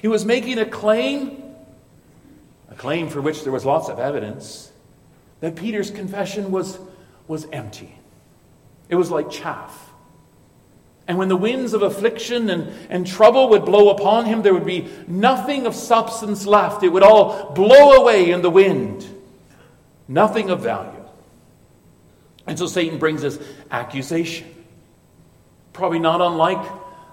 He 0.00 0.08
was 0.08 0.24
making 0.24 0.58
a 0.58 0.66
claim, 0.66 1.42
a 2.70 2.74
claim 2.74 3.08
for 3.08 3.20
which 3.20 3.42
there 3.42 3.52
was 3.52 3.64
lots 3.64 3.88
of 3.88 3.98
evidence, 3.98 4.70
that 5.40 5.56
Peter's 5.56 5.90
confession 5.90 6.50
was, 6.50 6.78
was 7.26 7.46
empty. 7.52 7.96
It 8.88 8.96
was 8.96 9.10
like 9.10 9.30
chaff. 9.30 9.90
And 11.08 11.18
when 11.18 11.28
the 11.28 11.36
winds 11.36 11.74
of 11.74 11.82
affliction 11.82 12.48
and, 12.48 12.72
and 12.88 13.06
trouble 13.06 13.48
would 13.50 13.64
blow 13.64 13.90
upon 13.90 14.26
him, 14.26 14.42
there 14.42 14.54
would 14.54 14.64
be 14.64 14.88
nothing 15.08 15.66
of 15.66 15.74
substance 15.74 16.46
left. 16.46 16.82
It 16.84 16.90
would 16.90 17.02
all 17.02 17.52
blow 17.52 17.92
away 17.92 18.30
in 18.30 18.42
the 18.42 18.50
wind. 18.50 19.11
Nothing 20.12 20.50
of 20.50 20.60
value. 20.60 21.04
And 22.46 22.58
so 22.58 22.66
Satan 22.66 22.98
brings 22.98 23.22
this 23.22 23.38
accusation. 23.70 24.46
Probably 25.72 26.00
not 26.00 26.20
unlike 26.20 26.62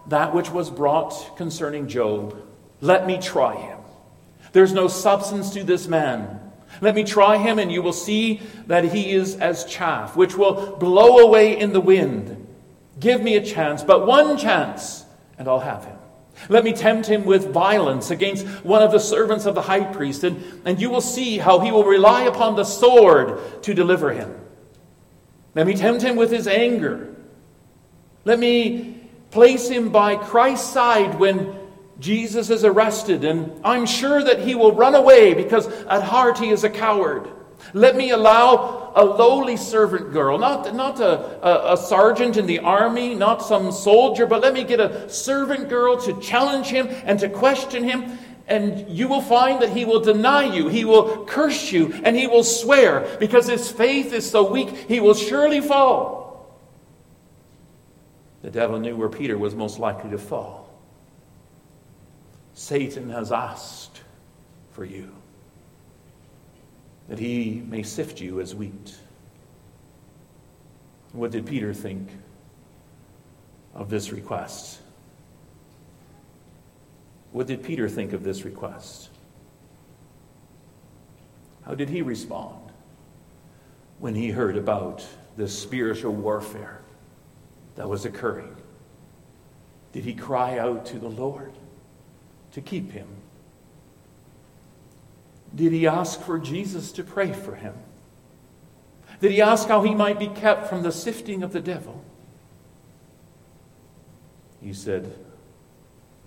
that 0.08 0.34
which 0.36 0.52
was 0.52 0.70
brought 0.70 1.38
concerning 1.38 1.88
Job. 1.88 2.36
Let 2.82 3.08
me 3.08 3.18
try 3.18 3.56
him. 3.56 3.78
There's 4.52 4.74
no 4.74 4.90
substance 4.90 5.52
to 5.52 5.64
this 5.64 5.88
man. 5.88 6.42
Let 6.82 6.94
me 6.94 7.06
try 7.06 7.38
him, 7.38 7.58
and 7.58 7.72
you 7.72 7.82
will 7.82 7.94
see 7.94 8.42
that 8.68 8.84
he 8.84 9.12
is 9.12 9.36
as 9.38 9.64
chaff, 9.64 10.18
which 10.18 10.36
will 10.36 10.76
blow 10.76 11.20
away 11.20 11.58
in 11.58 11.72
the 11.72 11.82
wind. 11.82 12.48
Give 13.00 13.22
me 13.22 13.36
a 13.38 13.46
chance, 13.46 13.82
but 13.82 14.06
one 14.06 14.38
chance, 14.38 15.06
and 15.38 15.48
I'll 15.48 15.60
have 15.62 15.86
him. 15.86 15.99
Let 16.48 16.64
me 16.64 16.72
tempt 16.74 17.08
him 17.08 17.26
with 17.26 17.52
violence 17.52 18.12
against 18.12 18.46
one 18.64 18.82
of 18.82 18.92
the 18.92 19.00
servants 19.00 19.46
of 19.46 19.56
the 19.56 19.62
high 19.62 19.84
priest, 19.84 20.24
and, 20.24 20.42
and 20.66 20.80
you 20.80 20.90
will 20.90 21.02
see 21.02 21.38
how 21.38 21.60
he 21.60 21.72
will 21.72 21.84
rely 21.84 22.24
upon 22.24 22.56
the 22.56 22.64
sword 22.64 23.64
to 23.64 23.74
deliver 23.74 24.12
him. 24.12 24.34
Let 25.56 25.68
me 25.68 25.74
tempt 25.74 26.02
him 26.02 26.16
with 26.16 26.32
his 26.32 26.48
anger. 26.48 27.16
Let 28.24 28.40
me 28.40 29.02
place 29.32 29.68
him 29.68 29.90
by 29.90 30.16
Christ's 30.16 30.72
side 30.72 31.20
when 31.20 31.56
Jesus 32.00 32.50
is 32.50 32.64
arrested, 32.64 33.26
and 33.26 33.60
I'm 33.64 33.86
sure 33.86 34.24
that 34.24 34.40
he 34.40 34.56
will 34.56 34.74
run 34.74 34.96
away 34.96 35.34
because 35.34 35.68
at 35.68 36.04
heart 36.04 36.38
he 36.38 36.50
is 36.50 36.64
a 36.64 36.70
coward. 36.70 37.28
Let 37.74 37.96
me 37.96 38.12
allow 38.12 38.92
a 38.96 39.04
lowly 39.04 39.58
servant 39.58 40.12
girl, 40.12 40.38
not, 40.38 40.74
not 40.76 41.00
a, 41.00 41.46
a, 41.46 41.74
a, 41.74 41.78
sergeant 41.78 42.38
in 42.38 42.46
the 42.46 42.60
army, 42.60 43.16
not 43.16 43.42
some 43.42 43.72
soldier, 43.72 44.26
but 44.26 44.42
let 44.42 44.54
me 44.54 44.64
get 44.64 44.80
a 44.80 45.10
servant 45.10 45.70
girl 45.70 45.98
to 46.02 46.20
challenge 46.20 46.68
him 46.68 46.88
and 47.06 47.20
to 47.20 47.30
question 47.30 47.84
him. 47.84 48.18
And 48.48 48.90
you 48.90 49.08
will 49.08 49.22
find 49.22 49.62
that 49.62 49.70
he 49.70 49.86
will 49.86 50.00
deny 50.00 50.44
you, 50.44 50.70
he 50.70 50.84
will 50.84 51.26
curse 51.26 51.72
you, 51.72 51.94
and 52.04 52.16
he 52.16 52.26
will 52.26 52.44
swear 52.44 53.18
because 53.20 53.48
his 53.48 53.72
faith 53.72 54.12
is 54.12 54.30
so 54.30 54.52
weak, 54.52 54.70
he 54.88 55.00
will 55.00 55.14
surely 55.14 55.62
fall. 55.62 56.60
The 58.42 58.50
devil 58.50 58.80
knew 58.80 58.96
where 58.96 59.10
Peter 59.10 59.38
was 59.38 59.54
most 59.54 59.80
likely 59.80 60.10
to 60.12 60.18
fall. 60.18 60.70
Satan 62.54 63.10
has 63.12 63.32
asked 63.32 64.02
for 64.72 64.84
you, 64.84 65.12
that 67.10 67.20
he 67.20 67.62
may 67.68 67.84
sift 67.84 68.22
you 68.22 68.40
as 68.40 68.56
wheat. 68.56 68.96
What 71.12 71.32
did 71.32 71.46
Peter 71.46 71.74
think 71.74 72.10
of 73.74 73.90
this 73.90 74.12
request? 74.12 74.80
What 77.32 77.48
did 77.48 77.64
Peter 77.64 77.90
think 77.90 78.14
of 78.14 78.24
this 78.24 78.46
request? 78.46 79.10
How 81.66 81.76
did 81.76 81.90
he 81.90 82.02
respond 82.02 82.72
when 84.00 84.16
he 84.16 84.30
heard 84.30 84.56
about 84.56 85.06
this 85.36 85.58
spiritual 85.58 86.14
warfare 86.14 86.82
that 87.76 87.90
was 87.90 88.06
occurring? 88.06 88.56
Did 89.92 90.06
he 90.06 90.14
cry 90.14 90.58
out 90.58 90.86
to 90.88 91.00
the 91.00 91.10
Lord? 91.10 91.54
to 92.54 92.62
keep 92.62 92.92
him? 92.92 93.08
Did 95.56 95.72
he 95.72 95.88
ask 95.88 96.22
for 96.22 96.40
Jesus 96.40 96.92
to 96.94 97.04
pray 97.04 97.34
for 97.34 97.56
him? 97.56 97.74
Did 99.22 99.32
he 99.32 99.42
ask 99.42 99.68
how 99.68 99.82
he 99.82 99.94
might 99.94 100.20
be 100.20 100.28
kept 100.28 100.68
from 100.68 100.84
the 100.84 100.92
sifting 100.92 101.44
of 101.44 101.52
the 101.52 101.60
devil? 101.60 102.04
He 104.62 104.74
said, 104.74 105.14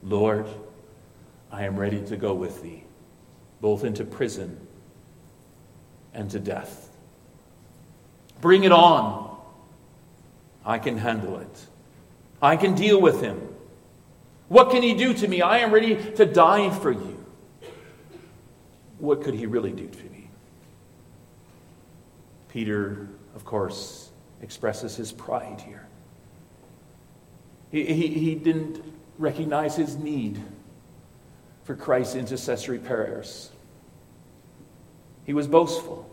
Lord, 0.02 0.46
I 1.50 1.64
am 1.64 1.78
ready 1.78 2.02
to 2.06 2.16
go 2.16 2.34
with 2.34 2.62
thee, 2.62 2.84
both 3.60 3.84
into 3.84 4.04
prison 4.04 4.58
and 6.14 6.30
to 6.30 6.38
death. 6.38 6.90
Bring 8.40 8.64
it 8.64 8.72
on. 8.72 9.38
I 10.64 10.78
can 10.78 10.98
handle 10.98 11.38
it. 11.38 11.66
I 12.40 12.56
can 12.56 12.74
deal 12.74 13.00
with 13.00 13.20
him. 13.20 13.48
What 14.48 14.70
can 14.70 14.82
he 14.82 14.94
do 14.94 15.14
to 15.14 15.28
me? 15.28 15.40
I 15.40 15.58
am 15.58 15.72
ready 15.72 15.96
to 16.12 16.26
die 16.26 16.70
for 16.70 16.90
you. 16.90 17.11
What 19.02 19.20
could 19.20 19.34
he 19.34 19.46
really 19.46 19.72
do 19.72 19.88
to 19.88 20.04
me? 20.04 20.30
Peter, 22.50 23.08
of 23.34 23.44
course, 23.44 24.12
expresses 24.40 24.94
his 24.94 25.10
pride 25.10 25.60
here. 25.60 25.88
He, 27.72 27.84
he, 27.84 28.06
he 28.06 28.34
didn't 28.36 28.80
recognize 29.18 29.74
his 29.74 29.96
need 29.96 30.40
for 31.64 31.74
Christ's 31.74 32.14
intercessory 32.14 32.78
prayers. 32.78 33.50
He 35.24 35.32
was 35.32 35.48
boastful. 35.48 36.08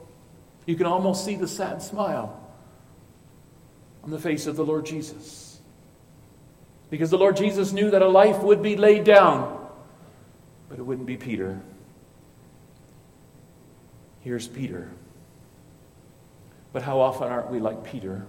You 0.66 0.76
can 0.76 0.88
almost 0.88 1.24
see 1.24 1.36
the 1.36 1.48
sad 1.48 1.84
smile 1.84 2.42
on 4.04 4.10
the 4.10 4.20
face 4.20 4.48
of 4.48 4.56
the 4.56 4.66
Lord 4.66 4.88
Jesus. 4.88 5.60
Because 6.90 7.12
the 7.12 7.20
Lord 7.20 7.38
Jesus 7.38 7.72
knew 7.72 7.92
that 7.92 8.02
a 8.02 8.10
life 8.10 8.40
would 8.40 8.64
be 8.64 8.76
laid 8.76 9.04
down, 9.04 9.70
but 10.68 10.80
it 10.80 10.82
wouldn't 10.82 11.06
be 11.06 11.18
Peter. 11.18 11.62
Here's 14.22 14.48
Peter. 14.48 14.90
But 16.74 16.84
how 16.84 17.00
often 17.00 17.30
aren't 17.30 17.50
we 17.50 17.60
like 17.60 17.84
Peter? 17.84 18.26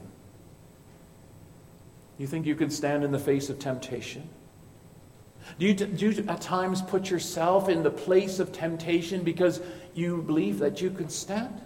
You 2.18 2.26
think 2.26 2.46
you 2.46 2.54
can 2.54 2.70
stand 2.70 3.04
in 3.04 3.12
the 3.12 3.18
face 3.18 3.50
of 3.50 3.58
temptation? 3.58 4.28
Do 5.58 5.66
you, 5.66 5.74
do 5.74 6.10
you 6.10 6.24
at 6.28 6.40
times 6.40 6.82
put 6.82 7.10
yourself 7.10 7.68
in 7.68 7.82
the 7.82 7.90
place 7.90 8.38
of 8.38 8.52
temptation 8.52 9.22
because 9.22 9.60
you 9.94 10.22
believe 10.22 10.58
that 10.58 10.80
you 10.80 10.90
can 10.90 11.08
stand? 11.08 11.60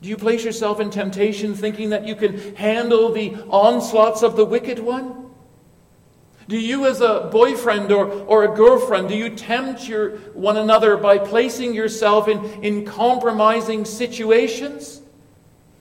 Do 0.00 0.08
you 0.08 0.16
place 0.16 0.44
yourself 0.44 0.80
in 0.80 0.90
temptation 0.90 1.54
thinking 1.54 1.90
that 1.90 2.06
you 2.06 2.16
can 2.16 2.54
handle 2.56 3.12
the 3.12 3.34
onslaughts 3.48 4.22
of 4.22 4.36
the 4.36 4.44
wicked 4.44 4.78
one? 4.78 5.25
Do 6.48 6.58
you, 6.58 6.86
as 6.86 7.00
a 7.00 7.28
boyfriend 7.32 7.90
or, 7.90 8.06
or 8.06 8.44
a 8.44 8.54
girlfriend, 8.54 9.08
do 9.08 9.16
you 9.16 9.30
tempt 9.30 9.88
your, 9.88 10.18
one 10.34 10.56
another 10.56 10.96
by 10.96 11.18
placing 11.18 11.74
yourself 11.74 12.28
in, 12.28 12.44
in 12.62 12.84
compromising 12.84 13.84
situations 13.84 15.02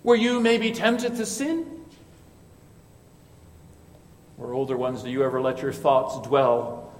where 0.01 0.17
you 0.17 0.39
may 0.39 0.57
be 0.57 0.71
tempted 0.71 1.15
to 1.17 1.25
sin? 1.25 1.85
Or 4.39 4.53
older 4.53 4.75
ones, 4.75 5.03
do 5.03 5.09
you 5.09 5.23
ever 5.23 5.39
let 5.39 5.61
your 5.61 5.73
thoughts 5.73 6.27
dwell 6.27 6.93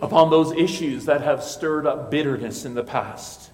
upon 0.00 0.30
those 0.30 0.52
issues 0.52 1.06
that 1.06 1.22
have 1.22 1.42
stirred 1.42 1.86
up 1.86 2.10
bitterness 2.10 2.64
in 2.64 2.74
the 2.74 2.84
past? 2.84 3.50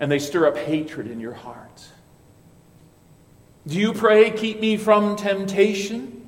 and 0.00 0.10
they 0.10 0.18
stir 0.18 0.48
up 0.48 0.56
hatred 0.56 1.08
in 1.08 1.20
your 1.20 1.34
heart. 1.34 1.84
Do 3.66 3.78
you 3.78 3.92
pray, 3.92 4.30
keep 4.30 4.58
me 4.58 4.78
from 4.78 5.14
temptation? 5.14 6.19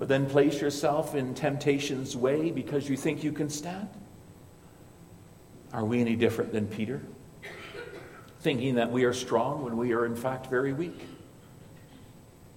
But 0.00 0.08
then 0.08 0.24
place 0.24 0.62
yourself 0.62 1.14
in 1.14 1.34
temptation's 1.34 2.16
way 2.16 2.50
because 2.50 2.88
you 2.88 2.96
think 2.96 3.22
you 3.22 3.32
can 3.32 3.50
stand? 3.50 3.90
Are 5.74 5.84
we 5.84 6.00
any 6.00 6.16
different 6.16 6.54
than 6.54 6.66
Peter? 6.66 7.02
Thinking 8.40 8.76
that 8.76 8.90
we 8.90 9.04
are 9.04 9.12
strong 9.12 9.62
when 9.62 9.76
we 9.76 9.92
are 9.92 10.06
in 10.06 10.16
fact 10.16 10.46
very 10.46 10.72
weak. 10.72 10.98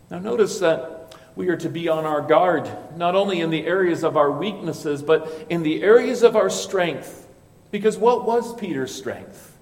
Now, 0.10 0.20
notice 0.20 0.60
that 0.60 1.16
we 1.36 1.50
are 1.50 1.58
to 1.58 1.68
be 1.68 1.90
on 1.90 2.06
our 2.06 2.22
guard, 2.22 2.70
not 2.96 3.14
only 3.14 3.42
in 3.42 3.50
the 3.50 3.68
areas 3.68 4.04
of 4.04 4.16
our 4.16 4.32
weaknesses, 4.32 5.04
but 5.04 5.46
in 5.50 5.64
the 5.64 5.84
areas 5.84 6.24
of 6.24 6.38
our 6.38 6.50
strength. 6.50 7.28
Because 7.72 7.98
what 7.98 8.26
was 8.26 8.56
Peter's 8.56 8.96
strength? 8.96 9.58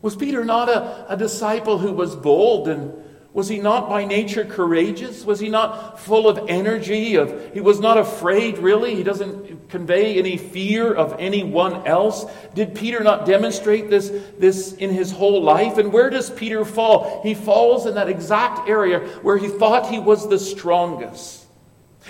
Was 0.00 0.14
Peter 0.14 0.44
not 0.44 0.68
a, 0.68 1.12
a 1.12 1.16
disciple 1.16 1.78
who 1.78 1.92
was 1.92 2.14
bold 2.14 2.68
and 2.68 2.92
Was 3.38 3.46
he 3.46 3.60
not 3.60 3.88
by 3.88 4.04
nature 4.04 4.44
courageous? 4.44 5.24
Was 5.24 5.38
he 5.38 5.48
not 5.48 6.00
full 6.00 6.28
of 6.28 6.48
energy? 6.48 7.14
Of 7.14 7.54
he 7.54 7.60
was 7.60 7.78
not 7.78 7.96
afraid 7.96 8.58
really. 8.58 8.96
He 8.96 9.04
doesn't 9.04 9.70
convey 9.70 10.18
any 10.18 10.36
fear 10.36 10.92
of 10.92 11.14
anyone 11.20 11.86
else. 11.86 12.26
Did 12.54 12.74
Peter 12.74 12.98
not 12.98 13.26
demonstrate 13.26 13.90
this, 13.90 14.10
this 14.38 14.72
in 14.72 14.90
his 14.90 15.12
whole 15.12 15.40
life? 15.40 15.78
And 15.78 15.92
where 15.92 16.10
does 16.10 16.30
Peter 16.30 16.64
fall? 16.64 17.22
He 17.22 17.34
falls 17.34 17.86
in 17.86 17.94
that 17.94 18.08
exact 18.08 18.68
area 18.68 19.06
where 19.22 19.38
he 19.38 19.46
thought 19.46 19.88
he 19.88 20.00
was 20.00 20.28
the 20.28 20.40
strongest. 20.40 21.46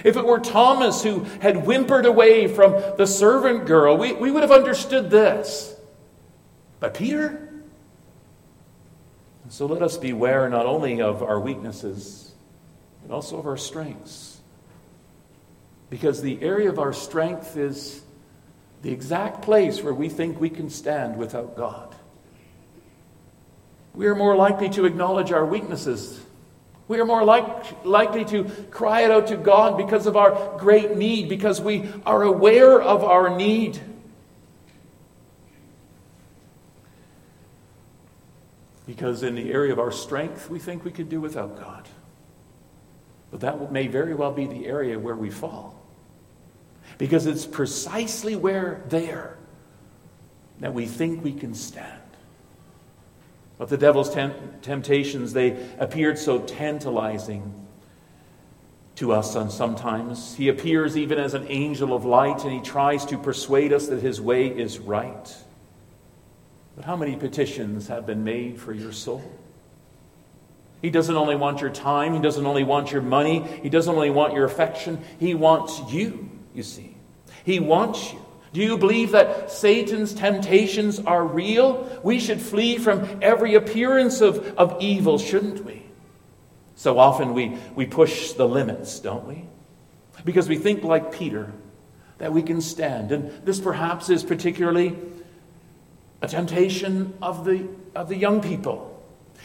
If 0.05 0.17
it 0.17 0.25
were 0.25 0.41
Thomas 0.41 1.03
who 1.03 1.25
had 1.43 1.67
whimpered 1.67 2.07
away 2.07 2.49
from 2.49 2.73
the 2.97 3.07
servant 3.07 3.67
girl, 3.67 3.99
we, 3.99 4.15
we 4.15 4.31
would 4.31 4.45
have 4.45 4.51
understood 4.51 5.11
this. 5.11 5.77
But 6.81 6.95
Peter? 6.95 7.48
So 9.51 9.67
let 9.67 9.83
us 9.83 9.97
beware 9.97 10.49
not 10.49 10.67
only 10.67 11.01
of 11.01 11.23
our 11.23 11.41
weaknesses, 11.41 12.33
but 13.03 13.15
also 13.15 13.39
of 13.39 13.47
our 13.47 13.57
strengths. 13.57 14.41
Because 15.91 16.21
the 16.21 16.43
area 16.43 16.69
of 16.69 16.79
our 16.79 16.93
strength 16.93 17.57
is 17.57 18.03
the 18.83 18.91
exact 18.91 19.43
place 19.43 19.83
where 19.83 19.95
we 19.95 20.09
think 20.09 20.41
we 20.41 20.51
can 20.51 20.69
stand 20.71 21.17
without 21.17 21.57
God. 21.57 21.95
We 23.95 24.07
are 24.07 24.15
more 24.15 24.37
likely 24.37 24.69
to 24.71 24.85
acknowledge 24.85 25.33
our 25.33 25.45
weaknesses. 25.45 26.21
We 26.87 27.01
are 27.01 27.05
more 27.05 27.25
like, 27.25 27.85
likely 27.85 28.25
to 28.27 28.45
cry 28.71 29.03
it 29.03 29.11
out 29.11 29.29
to 29.29 29.37
God 29.37 29.77
because 29.77 30.07
of 30.07 30.17
our 30.17 30.59
great 30.59 30.97
need, 30.97 31.29
because 31.29 31.61
we 31.61 31.89
are 32.07 32.23
aware 32.23 32.81
of 32.81 33.03
our 33.03 33.37
need. 33.37 33.81
Because 38.99 39.23
in 39.23 39.37
the 39.37 39.53
area 39.53 39.73
of 39.73 39.79
our 39.79 39.93
strength, 39.93 40.51
we 40.51 40.59
think 40.59 40.85
we 40.85 40.91
could 40.91 41.09
do 41.09 41.21
without 41.21 41.57
God. 41.57 41.89
But 43.31 43.39
that 43.43 43.71
may 43.71 43.87
very 43.87 44.13
well 44.13 44.33
be 44.33 44.47
the 44.47 44.67
area 44.67 44.99
where 44.99 45.15
we 45.15 45.31
fall. 45.31 45.81
Because 46.99 47.27
it's 47.27 47.47
precisely 47.47 48.35
where 48.35 48.83
there 48.89 49.39
that 50.59 50.75
we 50.75 50.85
think 50.85 51.23
we 51.23 51.33
can 51.33 51.55
stand. 51.55 52.03
But 53.57 53.69
the 53.69 53.77
devil's 53.77 54.11
temptations, 54.11 55.33
they 55.33 55.65
appeared 55.79 56.19
so 56.19 56.41
tantalizing 56.41 57.55
to 58.97 59.13
us 59.13 59.37
And 59.37 59.53
sometimes. 59.53 60.35
He 60.35 60.49
appears 60.49 60.97
even 60.97 61.21
as 61.21 61.35
an 61.35 61.47
angel 61.49 61.95
of 61.95 62.05
light, 62.05 62.43
and 62.43 62.53
he 62.53 62.61
tries 62.61 63.05
to 63.07 63.17
persuade 63.17 63.73
us 63.73 63.87
that 63.87 64.03
his 64.03 64.21
way 64.21 64.49
is 64.49 64.81
right. 64.81 65.37
But 66.79 66.85
how 66.85 66.95
many 66.95 67.17
petitions 67.17 67.89
have 67.89 68.07
been 68.07 68.23
made 68.23 68.61
for 68.61 68.73
your 68.73 68.93
soul? 68.93 69.21
He 70.81 70.91
doesn't 70.91 71.17
only 71.17 71.35
want 71.35 71.61
your 71.61 71.71
time, 71.71 72.15
He 72.15 72.21
doesn't 72.21 72.47
only 72.47 72.63
want 72.63 72.93
your 72.93 73.03
money, 73.03 73.43
He 73.65 73.69
doesn't 73.69 73.93
only 73.93 74.11
want 74.11 74.33
your 74.33 74.45
affection, 74.45 75.03
He 75.19 75.35
wants 75.35 75.81
you, 75.93 76.31
you 76.55 76.63
see. 76.63 76.97
He 77.43 77.59
wants 77.59 78.13
you. 78.13 78.25
Do 78.53 78.61
you 78.61 78.79
believe 78.79 79.11
that 79.11 79.51
Satan's 79.51 80.15
temptations 80.15 81.01
are 81.01 81.25
real? 81.25 82.01
We 82.05 82.21
should 82.21 82.41
flee 82.41 82.79
from 82.79 83.19
every 83.23 83.57
appearance 83.57 84.21
of, 84.21 84.57
of 84.57 84.77
evil, 84.81 85.19
shouldn't 85.19 85.65
we? 85.65 85.83
So 86.77 86.97
often 86.97 87.35
we, 87.35 87.59
we 87.75 87.87
push 87.87 88.35
the 88.35 88.47
limits, 88.47 89.01
don't 89.01 89.27
we? 89.27 89.47
Because 90.25 90.49
we 90.49 90.59
think, 90.59 90.85
like 90.85 91.11
Peter, 91.11 91.53
that 92.19 92.33
we 92.33 92.43
can 92.43 92.61
stand. 92.61 93.11
And 93.11 93.45
this 93.45 93.59
perhaps 93.59 94.11
is 94.11 94.23
particularly 94.23 94.97
a 96.21 96.29
temptation 96.29 97.17
of 97.23 97.45
the, 97.45 97.69
of 97.95 98.09
the 98.09 98.17
young 98.17 98.41
people. 98.41 98.95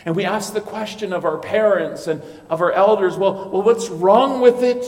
And 0.06 0.15
we 0.15 0.25
ask 0.25 0.53
the 0.53 0.62
question 0.62 1.13
of 1.13 1.24
our 1.24 1.38
parents 1.38 2.08
and 2.08 2.22
of 2.50 2.62
our 2.62 2.72
elders 2.72 3.15
well, 3.15 3.50
well, 3.50 3.62
what's 3.62 3.89
wrong 3.89 4.42
with 4.42 4.63
it? 4.63 4.86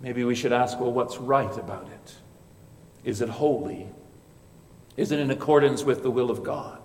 Maybe 0.00 0.24
we 0.24 0.34
should 0.34 0.52
ask, 0.52 0.78
well, 0.78 0.92
what's 0.92 1.18
right 1.18 1.56
about 1.56 1.88
it? 1.88 2.14
Is 3.04 3.20
it 3.20 3.28
holy? 3.28 3.88
Is 4.96 5.12
it 5.12 5.18
in 5.18 5.30
accordance 5.30 5.82
with 5.84 6.02
the 6.02 6.10
will 6.10 6.30
of 6.30 6.42
God? 6.42 6.81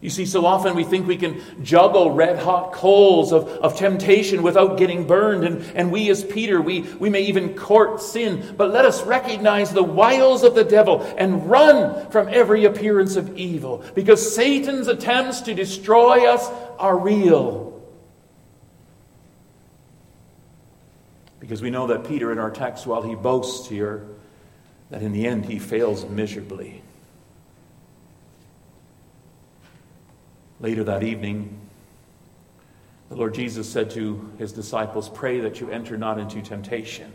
You 0.00 0.08
see, 0.08 0.24
so 0.24 0.46
often 0.46 0.74
we 0.76 0.84
think 0.84 1.06
we 1.06 1.18
can 1.18 1.42
juggle 1.62 2.12
red 2.12 2.38
hot 2.38 2.72
coals 2.72 3.32
of, 3.32 3.46
of 3.48 3.76
temptation 3.76 4.42
without 4.42 4.78
getting 4.78 5.06
burned. 5.06 5.44
And, 5.44 5.62
and 5.76 5.92
we, 5.92 6.08
as 6.08 6.24
Peter, 6.24 6.60
we, 6.62 6.80
we 6.98 7.10
may 7.10 7.22
even 7.22 7.54
court 7.54 8.00
sin. 8.00 8.54
But 8.56 8.70
let 8.70 8.86
us 8.86 9.02
recognize 9.04 9.72
the 9.72 9.82
wiles 9.82 10.42
of 10.42 10.54
the 10.54 10.64
devil 10.64 11.02
and 11.18 11.50
run 11.50 12.10
from 12.10 12.28
every 12.28 12.64
appearance 12.64 13.16
of 13.16 13.36
evil. 13.36 13.84
Because 13.94 14.34
Satan's 14.34 14.88
attempts 14.88 15.42
to 15.42 15.54
destroy 15.54 16.26
us 16.26 16.48
are 16.78 16.98
real. 16.98 17.82
Because 21.40 21.60
we 21.60 21.68
know 21.68 21.88
that 21.88 22.04
Peter, 22.04 22.32
in 22.32 22.38
our 22.38 22.50
text, 22.50 22.86
while 22.86 23.02
he 23.02 23.14
boasts 23.14 23.68
here, 23.68 24.06
that 24.88 25.02
in 25.02 25.12
the 25.12 25.26
end 25.26 25.44
he 25.44 25.58
fails 25.58 26.06
miserably. 26.06 26.80
Later 30.60 30.84
that 30.84 31.02
evening, 31.02 31.58
the 33.08 33.16
Lord 33.16 33.34
Jesus 33.34 33.68
said 33.68 33.90
to 33.92 34.30
his 34.38 34.52
disciples, 34.52 35.08
Pray 35.08 35.40
that 35.40 35.60
you 35.60 35.70
enter 35.70 35.96
not 35.96 36.18
into 36.18 36.42
temptation. 36.42 37.12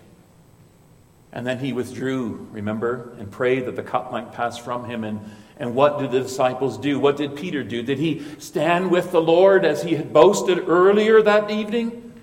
And 1.32 1.46
then 1.46 1.60
he 1.60 1.74
withdrew, 1.74 2.48
remember, 2.52 3.14
and 3.20 3.30
prayed 3.30 3.66
that 3.66 3.76
the 3.76 3.84
cup 3.84 4.12
might 4.12 4.32
pass 4.32 4.58
from 4.58 4.86
him. 4.86 5.04
And, 5.04 5.20
and 5.58 5.76
what 5.76 6.00
did 6.00 6.12
the 6.12 6.22
disciples 6.22 6.78
do? 6.78 7.00
What 7.00 7.18
did 7.18 7.36
Peter 7.36 7.64
do? 7.64 7.84
Did 7.84 8.00
he 8.00 8.26
stand 8.40 8.90
with 8.90 9.12
the 9.12 9.22
Lord 9.22 9.66
as 9.66 9.84
he 9.84 9.96
had 9.96 10.14
boasted 10.14 10.68
earlier 10.68 11.22
that 11.22 11.52
evening? 11.52 12.14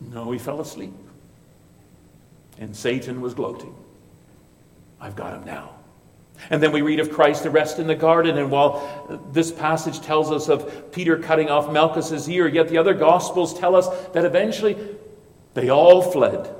No, 0.00 0.30
he 0.30 0.38
fell 0.38 0.60
asleep. 0.60 0.92
And 2.58 2.74
Satan 2.74 3.20
was 3.20 3.34
gloating. 3.34 3.74
I've 5.00 5.16
got 5.16 5.34
him 5.34 5.44
now. 5.44 5.70
And 6.50 6.62
then 6.62 6.72
we 6.72 6.82
read 6.82 7.00
of 7.00 7.10
Christ's 7.10 7.46
arrest 7.46 7.78
in 7.78 7.86
the 7.86 7.94
garden. 7.94 8.38
And 8.38 8.50
while 8.50 9.30
this 9.32 9.50
passage 9.50 10.00
tells 10.00 10.30
us 10.30 10.48
of 10.48 10.92
Peter 10.92 11.18
cutting 11.18 11.48
off 11.48 11.72
Malchus's 11.72 12.28
ear, 12.28 12.46
yet 12.46 12.68
the 12.68 12.78
other 12.78 12.94
Gospels 12.94 13.58
tell 13.58 13.74
us 13.74 13.88
that 14.12 14.24
eventually 14.24 14.76
they 15.54 15.70
all 15.70 16.02
fled, 16.02 16.54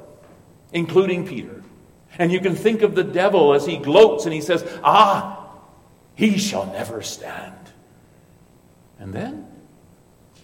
including 0.73 1.27
Peter. 1.27 1.63
And 2.19 2.33
you 2.33 2.41
can 2.41 2.55
think 2.55 2.83
of 2.83 2.95
the 2.95 3.05
devil 3.05 3.53
as 3.53 3.67
he 3.67 3.77
gloats 3.77 4.25
and 4.25 4.33
he 4.33 4.41
says, 4.41 4.65
Ah, 4.83 5.49
he 6.15 6.39
shall 6.39 6.67
never 6.67 7.03
stand. 7.03 7.55
And 8.99 9.13
then 9.13 9.49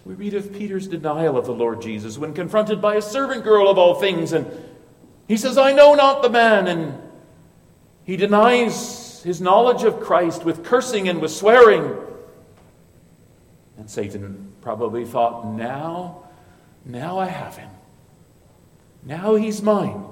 we 0.03 0.13
read 0.13 0.33
of 0.33 0.51
Peter's 0.51 0.87
denial 0.87 1.37
of 1.37 1.45
the 1.45 1.53
Lord 1.53 1.81
Jesus 1.81 2.17
when 2.17 2.33
confronted 2.33 2.81
by 2.81 2.95
a 2.95 3.01
servant 3.01 3.43
girl 3.43 3.69
of 3.69 3.77
all 3.77 3.95
things. 3.95 4.33
And 4.33 4.51
he 5.27 5.37
says, 5.37 5.57
I 5.57 5.71
know 5.71 5.95
not 5.95 6.21
the 6.21 6.29
man. 6.29 6.67
And 6.67 7.01
he 8.03 8.17
denies 8.17 9.00
his 9.21 9.41
knowledge 9.41 9.83
of 9.83 9.99
Christ 9.99 10.43
with 10.43 10.63
cursing 10.63 11.09
and 11.09 11.21
with 11.21 11.31
swearing. 11.31 11.95
And 13.77 13.89
Satan 13.89 14.53
probably 14.61 15.05
thought, 15.05 15.47
now, 15.47 16.23
now 16.85 17.19
I 17.19 17.25
have 17.25 17.57
him. 17.57 17.69
Now 19.03 19.35
he's 19.35 19.61
mine. 19.61 20.05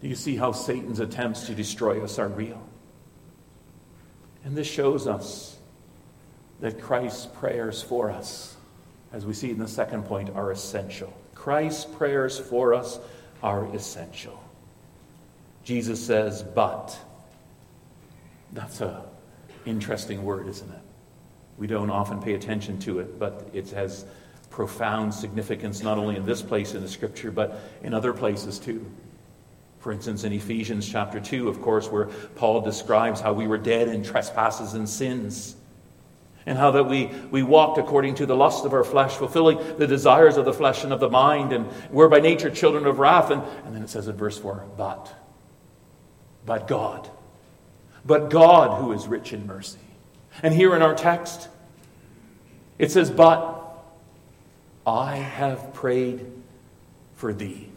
Do 0.00 0.08
you 0.08 0.14
see 0.14 0.36
how 0.36 0.52
Satan's 0.52 1.00
attempts 1.00 1.46
to 1.46 1.54
destroy 1.54 2.02
us 2.02 2.18
are 2.18 2.28
real? 2.28 2.62
And 4.44 4.56
this 4.56 4.66
shows 4.66 5.06
us 5.06 5.58
that 6.60 6.80
Christ's 6.80 7.26
prayers 7.26 7.82
for 7.82 8.10
us, 8.10 8.56
as 9.12 9.26
we 9.26 9.32
see 9.32 9.50
in 9.50 9.58
the 9.58 9.68
second 9.68 10.04
point, 10.04 10.30
are 10.30 10.50
essential. 10.52 11.12
Christ's 11.34 11.84
prayers 11.84 12.38
for 12.38 12.74
us 12.74 12.98
are 13.42 13.66
essential. 13.74 14.42
Jesus 15.66 16.02
says, 16.02 16.44
but. 16.44 16.96
That's 18.52 18.80
an 18.80 18.94
interesting 19.66 20.22
word, 20.22 20.46
isn't 20.46 20.70
it? 20.70 20.80
We 21.58 21.66
don't 21.66 21.90
often 21.90 22.22
pay 22.22 22.34
attention 22.34 22.78
to 22.80 23.00
it, 23.00 23.18
but 23.18 23.50
it 23.52 23.70
has 23.70 24.04
profound 24.48 25.12
significance 25.12 25.82
not 25.82 25.98
only 25.98 26.14
in 26.14 26.24
this 26.24 26.40
place 26.40 26.74
in 26.74 26.82
the 26.82 26.88
scripture, 26.88 27.32
but 27.32 27.58
in 27.82 27.94
other 27.94 28.12
places 28.12 28.60
too. 28.60 28.86
For 29.80 29.90
instance, 29.90 30.22
in 30.22 30.32
Ephesians 30.32 30.88
chapter 30.88 31.18
2, 31.18 31.48
of 31.48 31.60
course, 31.60 31.88
where 31.88 32.06
Paul 32.36 32.60
describes 32.60 33.20
how 33.20 33.32
we 33.32 33.48
were 33.48 33.58
dead 33.58 33.88
in 33.88 34.04
trespasses 34.04 34.74
and 34.74 34.88
sins, 34.88 35.56
and 36.46 36.56
how 36.56 36.70
that 36.70 36.84
we, 36.84 37.06
we 37.32 37.42
walked 37.42 37.78
according 37.78 38.14
to 38.16 38.26
the 38.26 38.36
lust 38.36 38.64
of 38.64 38.72
our 38.72 38.84
flesh, 38.84 39.14
fulfilling 39.14 39.58
the 39.78 39.86
desires 39.88 40.36
of 40.36 40.44
the 40.44 40.52
flesh 40.52 40.84
and 40.84 40.92
of 40.92 41.00
the 41.00 41.10
mind, 41.10 41.52
and 41.52 41.68
we're 41.90 42.08
by 42.08 42.20
nature 42.20 42.50
children 42.50 42.86
of 42.86 43.00
wrath. 43.00 43.32
And, 43.32 43.42
and 43.64 43.74
then 43.74 43.82
it 43.82 43.90
says 43.90 44.06
in 44.06 44.16
verse 44.16 44.38
4, 44.38 44.64
but 44.76 45.12
but 46.46 46.68
God. 46.68 47.10
But 48.04 48.30
God 48.30 48.80
who 48.80 48.92
is 48.92 49.08
rich 49.08 49.32
in 49.32 49.46
mercy. 49.46 49.78
And 50.42 50.54
here 50.54 50.74
in 50.74 50.82
our 50.82 50.94
text, 50.94 51.48
it 52.78 52.92
says, 52.92 53.10
But 53.10 53.62
I 54.86 55.16
have 55.16 55.74
prayed 55.74 56.24
for 57.16 57.32
thee. 57.32 57.70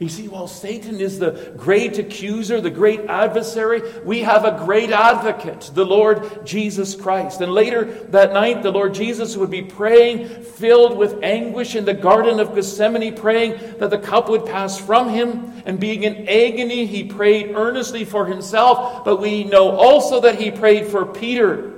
You 0.00 0.08
see, 0.08 0.28
while 0.28 0.48
Satan 0.48 0.98
is 0.98 1.18
the 1.18 1.52
great 1.58 1.98
accuser, 1.98 2.62
the 2.62 2.70
great 2.70 3.00
adversary, 3.00 3.82
we 4.02 4.20
have 4.20 4.46
a 4.46 4.64
great 4.64 4.90
advocate, 4.90 5.70
the 5.74 5.84
Lord 5.84 6.46
Jesus 6.46 6.94
Christ. 6.96 7.42
And 7.42 7.52
later 7.52 7.84
that 7.84 8.32
night, 8.32 8.62
the 8.62 8.70
Lord 8.70 8.94
Jesus 8.94 9.36
would 9.36 9.50
be 9.50 9.60
praying, 9.60 10.42
filled 10.42 10.96
with 10.96 11.22
anguish 11.22 11.76
in 11.76 11.84
the 11.84 11.92
Garden 11.92 12.40
of 12.40 12.54
Gethsemane, 12.54 13.14
praying 13.14 13.58
that 13.78 13.90
the 13.90 13.98
cup 13.98 14.30
would 14.30 14.46
pass 14.46 14.78
from 14.78 15.10
him. 15.10 15.62
And 15.66 15.78
being 15.78 16.04
in 16.04 16.26
agony, 16.26 16.86
he 16.86 17.04
prayed 17.04 17.54
earnestly 17.54 18.06
for 18.06 18.24
himself, 18.24 19.04
but 19.04 19.20
we 19.20 19.44
know 19.44 19.72
also 19.72 20.22
that 20.22 20.36
he 20.36 20.50
prayed 20.50 20.86
for 20.86 21.04
Peter. 21.04 21.74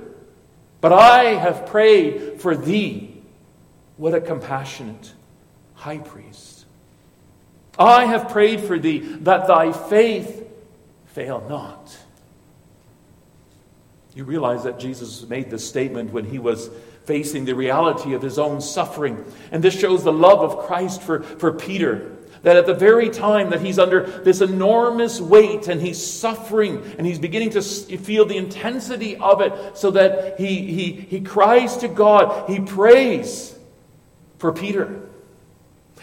But 0.79 0.93
I 0.93 1.35
have 1.35 1.65
prayed 1.65 2.39
for 2.39 2.55
thee. 2.55 3.21
What 3.97 4.13
a 4.13 4.21
compassionate 4.21 5.11
high 5.73 5.97
priest. 5.97 6.52
I 7.77 8.05
have 8.05 8.29
prayed 8.29 8.61
for 8.61 8.77
thee 8.77 8.99
that 8.99 9.47
thy 9.47 9.71
faith 9.71 10.47
fail 11.07 11.43
not. 11.47 11.97
You 14.15 14.25
realize 14.25 14.63
that 14.63 14.79
Jesus 14.79 15.27
made 15.27 15.49
this 15.49 15.67
statement 15.67 16.11
when 16.11 16.25
he 16.25 16.37
was 16.37 16.69
facing 17.05 17.45
the 17.45 17.55
reality 17.55 18.13
of 18.13 18.21
his 18.21 18.37
own 18.37 18.61
suffering. 18.61 19.25
And 19.51 19.63
this 19.63 19.77
shows 19.77 20.03
the 20.03 20.13
love 20.13 20.39
of 20.39 20.65
Christ 20.67 21.01
for, 21.01 21.23
for 21.23 21.51
Peter. 21.51 22.15
That 22.43 22.57
at 22.57 22.65
the 22.65 22.73
very 22.73 23.09
time 23.09 23.49
that 23.51 23.61
he's 23.61 23.79
under 23.79 24.05
this 24.05 24.41
enormous 24.41 25.19
weight 25.19 25.67
and 25.67 25.81
he's 25.81 26.05
suffering 26.05 26.83
and 26.97 27.07
he's 27.07 27.17
beginning 27.17 27.51
to 27.51 27.61
feel 27.61 28.25
the 28.25 28.37
intensity 28.37 29.15
of 29.15 29.41
it, 29.41 29.77
so 29.77 29.91
that 29.91 30.39
he, 30.39 30.71
he, 30.71 30.91
he 30.91 31.21
cries 31.21 31.77
to 31.77 31.87
God, 31.87 32.49
he 32.49 32.59
prays 32.59 33.57
for 34.37 34.51
Peter. 34.51 35.09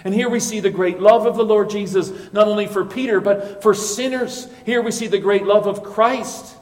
And 0.04 0.14
here 0.14 0.28
we 0.28 0.40
see 0.40 0.60
the 0.60 0.70
great 0.70 1.00
love 1.00 1.26
of 1.26 1.36
the 1.36 1.44
Lord 1.44 1.70
Jesus, 1.70 2.10
not 2.32 2.48
only 2.48 2.66
for 2.66 2.84
Peter, 2.84 3.20
but 3.20 3.62
for 3.62 3.74
sinners. 3.74 4.48
Here 4.64 4.80
we 4.80 4.92
see 4.92 5.08
the 5.08 5.18
great 5.18 5.44
love 5.44 5.66
of 5.66 5.82
Christ. 5.82 6.56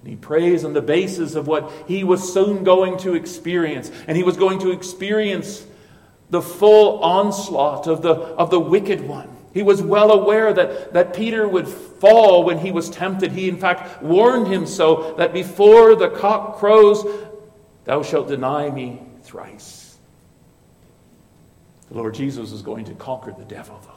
And 0.00 0.10
he 0.10 0.16
prays 0.16 0.64
on 0.64 0.74
the 0.74 0.82
basis 0.82 1.34
of 1.34 1.46
what 1.46 1.72
he 1.88 2.04
was 2.04 2.32
soon 2.32 2.62
going 2.62 2.98
to 2.98 3.14
experience. 3.14 3.90
And 4.06 4.16
he 4.16 4.22
was 4.22 4.36
going 4.36 4.60
to 4.60 4.70
experience 4.70 5.66
the 6.30 6.42
full 6.42 7.02
onslaught 7.02 7.86
of 7.86 8.02
the, 8.02 8.12
of 8.12 8.50
the 8.50 8.60
wicked 8.60 9.00
one. 9.00 9.34
He 9.52 9.62
was 9.62 9.80
well 9.82 10.10
aware 10.10 10.52
that, 10.52 10.92
that 10.92 11.14
Peter 11.14 11.46
would 11.46 11.68
fall 11.68 12.44
when 12.44 12.58
he 12.58 12.72
was 12.72 12.90
tempted. 12.90 13.32
He, 13.32 13.48
in 13.48 13.56
fact, 13.56 14.02
warned 14.02 14.48
him 14.48 14.66
so 14.66 15.14
that 15.16 15.32
before 15.32 15.94
the 15.94 16.10
cock 16.10 16.58
crows, 16.58 17.06
thou 17.84 18.02
shalt 18.02 18.28
deny 18.28 18.68
me 18.70 19.00
thrice. 19.22 19.83
The 21.94 22.00
Lord 22.00 22.14
Jesus 22.14 22.50
was 22.50 22.60
going 22.60 22.86
to 22.86 22.94
conquer 22.94 23.30
the 23.30 23.44
devil, 23.44 23.80
though. 23.84 23.90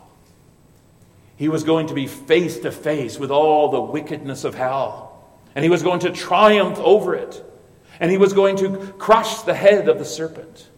He 1.35 1.49
was 1.49 1.63
going 1.63 1.87
to 1.87 1.95
be 1.95 2.05
face 2.05 2.59
to 2.59 2.71
face 2.71 3.17
with 3.17 3.31
all 3.31 3.71
the 3.71 3.81
wickedness 3.81 4.43
of 4.43 4.53
hell. 4.53 5.27
And 5.55 5.63
he 5.63 5.69
was 5.71 5.81
going 5.81 6.01
to 6.01 6.11
triumph 6.11 6.77
over 6.77 7.15
it. 7.15 7.43
And 7.99 8.11
he 8.11 8.19
was 8.19 8.33
going 8.33 8.57
to 8.57 8.93
crush 8.99 9.41
the 9.41 9.55
head 9.55 9.89
of 9.89 9.97
the 9.97 10.05
serpent. 10.05 10.69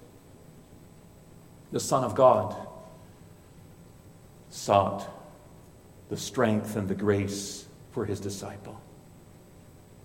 The 1.74 1.82
Son 1.82 2.06
of 2.06 2.16
God 2.16 2.56
sought 4.50 5.06
the 6.08 6.16
strength 6.16 6.78
and 6.78 6.88
the 6.88 6.96
grace 6.96 7.68
for 7.92 8.06
his 8.06 8.22
disciple. 8.22 8.80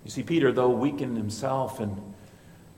You 0.04 0.10
see, 0.10 0.24
Peter, 0.24 0.50
though 0.50 0.70
weakened 0.70 1.16
himself 1.16 1.78
and 1.78 2.13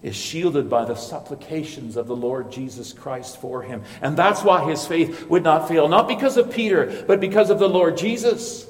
is 0.06 0.14
shielded 0.14 0.70
by 0.70 0.84
the 0.84 0.94
supplications 0.94 1.96
of 1.96 2.06
the 2.06 2.14
Lord 2.14 2.52
Jesus 2.52 2.92
Christ 2.92 3.40
for 3.40 3.62
him. 3.62 3.82
And 4.00 4.16
that's 4.16 4.44
why 4.44 4.64
his 4.70 4.86
faith 4.86 5.26
would 5.28 5.42
not 5.42 5.66
fail, 5.66 5.88
not 5.88 6.06
because 6.06 6.36
of 6.36 6.52
Peter, 6.52 7.04
but 7.08 7.18
because 7.18 7.50
of 7.50 7.58
the 7.58 7.68
Lord 7.68 7.96
Jesus. 7.96 8.68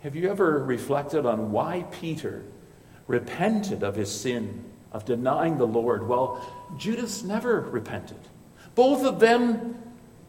Have 0.00 0.16
you 0.16 0.30
ever 0.30 0.64
reflected 0.64 1.26
on 1.26 1.52
why 1.52 1.84
Peter 1.92 2.44
repented 3.06 3.84
of 3.84 3.94
his 3.94 4.10
sin 4.10 4.64
of 4.90 5.04
denying 5.04 5.58
the 5.58 5.66
Lord? 5.66 6.08
Well, 6.08 6.44
Judas 6.76 7.22
never 7.22 7.60
repented. 7.60 8.18
Both 8.74 9.04
of 9.04 9.20
them, 9.20 9.80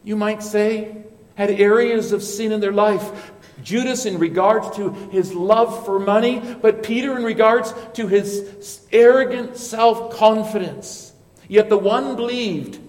you 0.04 0.16
might 0.16 0.44
say, 0.44 0.96
had 1.34 1.50
areas 1.50 2.12
of 2.12 2.22
sin 2.22 2.52
in 2.52 2.60
their 2.60 2.72
life. 2.72 3.32
Judas 3.64 4.06
in 4.06 4.20
regards 4.20 4.76
to 4.78 4.90
his 5.12 5.34
love 5.34 5.86
for 5.86 6.00
money, 6.00 6.40
but 6.62 6.84
Peter 6.84 7.18
in 7.18 7.24
regards 7.24 7.74
to 7.94 8.08
his 8.08 8.86
arrogant 8.92 9.58
self 9.58 10.16
confidence. 10.18 11.14
Yet 11.48 11.70
the 11.70 11.78
one 11.78 12.16
believed 12.16 12.80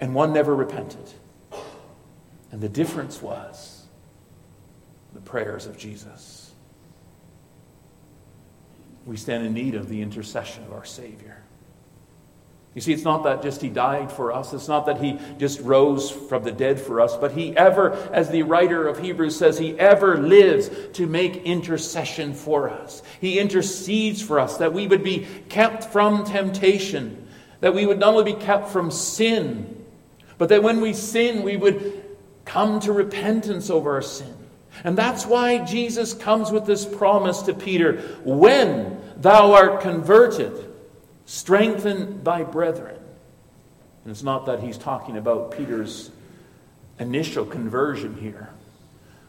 and 0.00 0.14
one 0.14 0.32
never 0.32 0.54
repented. 0.54 1.08
And 2.52 2.60
the 2.60 2.68
difference 2.68 3.20
was 3.20 3.84
the 5.14 5.20
prayers 5.20 5.66
of 5.66 5.78
Jesus. 5.78 6.52
We 9.06 9.16
stand 9.16 9.46
in 9.46 9.54
need 9.54 9.74
of 9.74 9.88
the 9.88 10.02
intercession 10.02 10.64
of 10.64 10.72
our 10.72 10.84
Savior. 10.84 11.42
You 12.76 12.82
see, 12.82 12.92
it's 12.92 13.04
not 13.04 13.24
that 13.24 13.42
just 13.42 13.62
he 13.62 13.70
died 13.70 14.12
for 14.12 14.34
us. 14.34 14.52
It's 14.52 14.68
not 14.68 14.84
that 14.84 15.00
he 15.00 15.18
just 15.38 15.60
rose 15.60 16.10
from 16.10 16.44
the 16.44 16.52
dead 16.52 16.78
for 16.78 17.00
us, 17.00 17.16
but 17.16 17.32
he 17.32 17.56
ever, 17.56 17.94
as 18.12 18.28
the 18.28 18.42
writer 18.42 18.86
of 18.86 18.98
Hebrews 18.98 19.34
says, 19.34 19.56
he 19.56 19.80
ever 19.80 20.18
lives 20.18 20.68
to 20.92 21.06
make 21.06 21.36
intercession 21.36 22.34
for 22.34 22.68
us. 22.68 23.02
He 23.18 23.38
intercedes 23.38 24.20
for 24.20 24.38
us 24.38 24.58
that 24.58 24.74
we 24.74 24.86
would 24.86 25.02
be 25.02 25.26
kept 25.48 25.84
from 25.84 26.24
temptation, 26.24 27.26
that 27.60 27.74
we 27.74 27.86
would 27.86 27.98
not 27.98 28.12
only 28.12 28.34
be 28.34 28.38
kept 28.38 28.68
from 28.68 28.90
sin, 28.90 29.82
but 30.36 30.50
that 30.50 30.62
when 30.62 30.82
we 30.82 30.92
sin, 30.92 31.42
we 31.44 31.56
would 31.56 32.04
come 32.44 32.78
to 32.80 32.92
repentance 32.92 33.70
over 33.70 33.94
our 33.94 34.02
sin. 34.02 34.36
And 34.84 34.98
that's 34.98 35.24
why 35.24 35.64
Jesus 35.64 36.12
comes 36.12 36.50
with 36.50 36.66
this 36.66 36.84
promise 36.84 37.40
to 37.42 37.54
Peter 37.54 38.02
when 38.22 39.00
thou 39.16 39.54
art 39.54 39.80
converted, 39.80 40.65
Strengthen 41.26 42.24
thy 42.24 42.44
brethren. 42.44 42.96
And 44.04 44.10
it's 44.10 44.22
not 44.22 44.46
that 44.46 44.60
he's 44.60 44.78
talking 44.78 45.16
about 45.16 45.50
Peter's 45.50 46.10
initial 46.98 47.44
conversion 47.44 48.16
here, 48.16 48.48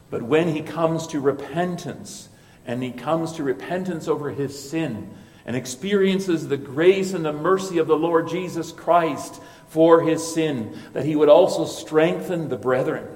but 0.08 0.22
when 0.22 0.48
he 0.48 0.62
comes 0.62 1.06
to 1.08 1.20
repentance, 1.20 2.28
and 2.64 2.82
he 2.82 2.92
comes 2.92 3.32
to 3.32 3.42
repentance 3.42 4.08
over 4.08 4.30
his 4.30 4.70
sin, 4.70 5.10
and 5.44 5.56
experiences 5.56 6.46
the 6.46 6.56
grace 6.56 7.12
and 7.12 7.24
the 7.24 7.32
mercy 7.32 7.78
of 7.78 7.88
the 7.88 7.96
Lord 7.96 8.28
Jesus 8.28 8.70
Christ 8.70 9.42
for 9.68 10.02
his 10.02 10.26
sin, 10.34 10.78
that 10.92 11.04
he 11.04 11.16
would 11.16 11.28
also 11.28 11.64
strengthen 11.64 12.48
the 12.48 12.56
brethren. 12.56 13.06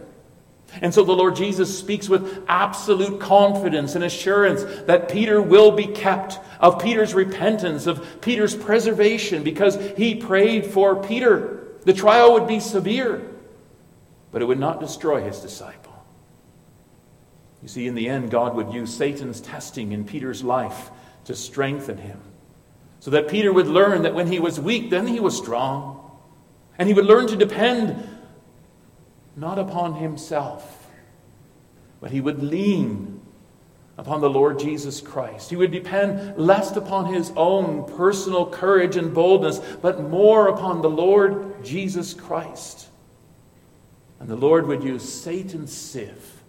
And 0.81 0.95
so 0.95 1.05
the 1.05 1.13
Lord 1.13 1.37
Jesus 1.37 1.79
speaks 1.79 2.09
with 2.09 2.45
absolute 2.49 3.21
confidence 3.21 3.95
and 3.95 4.05
assurance 4.05 4.65
that 4.87 5.11
Peter 5.11 5.41
will 5.43 5.73
be 5.73 5.87
kept, 5.87 6.41
of 6.61 6.83
Peter's 6.83 7.13
repentance, 7.15 7.87
of 7.87 8.21
Peter's 8.21 8.57
preservation, 8.57 9.43
because 9.43 9.77
he 9.97 10.15
prayed 10.15 10.67
for 10.67 10.97
Peter. 10.97 11.69
The 11.85 11.93
trial 11.93 12.33
would 12.33 12.47
be 12.47 12.59
severe, 12.59 13.31
but 14.31 14.41
it 14.41 14.47
would 14.47 14.61
not 14.61 14.81
destroy 14.81 15.23
his 15.23 15.41
disciple. 15.41 15.93
You 17.61 17.69
see, 17.69 17.87
in 17.87 17.95
the 17.95 18.09
end, 18.09 18.31
God 18.31 18.55
would 18.55 18.73
use 18.73 18.95
Satan's 18.95 19.41
testing 19.41 19.93
in 19.93 20.05
Peter's 20.05 20.43
life 20.43 20.91
to 21.27 21.37
strengthen 21.37 21.99
him, 21.99 22.21
so 22.99 23.11
that 23.11 23.29
Peter 23.29 23.53
would 23.53 23.69
learn 23.69 24.03
that 24.03 24.15
when 24.15 24.27
he 24.27 24.41
was 24.41 24.59
weak, 24.59 24.91
then 24.91 25.07
he 25.07 25.21
was 25.21 25.37
strong. 25.37 25.99
And 26.79 26.89
he 26.89 26.95
would 26.95 27.05
learn 27.05 27.27
to 27.27 27.37
depend 27.37 28.09
not 29.37 29.59
upon 29.59 29.95
himself, 29.95 30.89
but 32.01 32.11
he 32.11 32.21
would 32.21 32.43
lean 32.43 33.21
upon 33.99 34.21
the 34.21 34.31
Lord 34.31 34.59
Jesus 34.59 35.01
Christ. 35.01 35.51
He 35.51 35.57
would 35.57 35.71
depend 35.71 36.37
less 36.39 36.75
upon 36.77 37.13
his 37.13 37.33
own 37.37 37.85
personal 37.97 38.47
courage 38.47 38.97
and 38.97 39.15
boldness, 39.15 39.59
but 39.81 40.03
more 40.03 40.49
upon 40.49 40.83
the 40.83 40.91
Lord 40.91 41.65
Jesus 41.65 42.15
Christ. 42.15 42.89
And 44.19 44.29
the 44.29 44.37
Lord 44.37 44.67
would 44.67 44.83
use 44.83 45.07
Satan's 45.07 45.73
sieve 45.73 46.43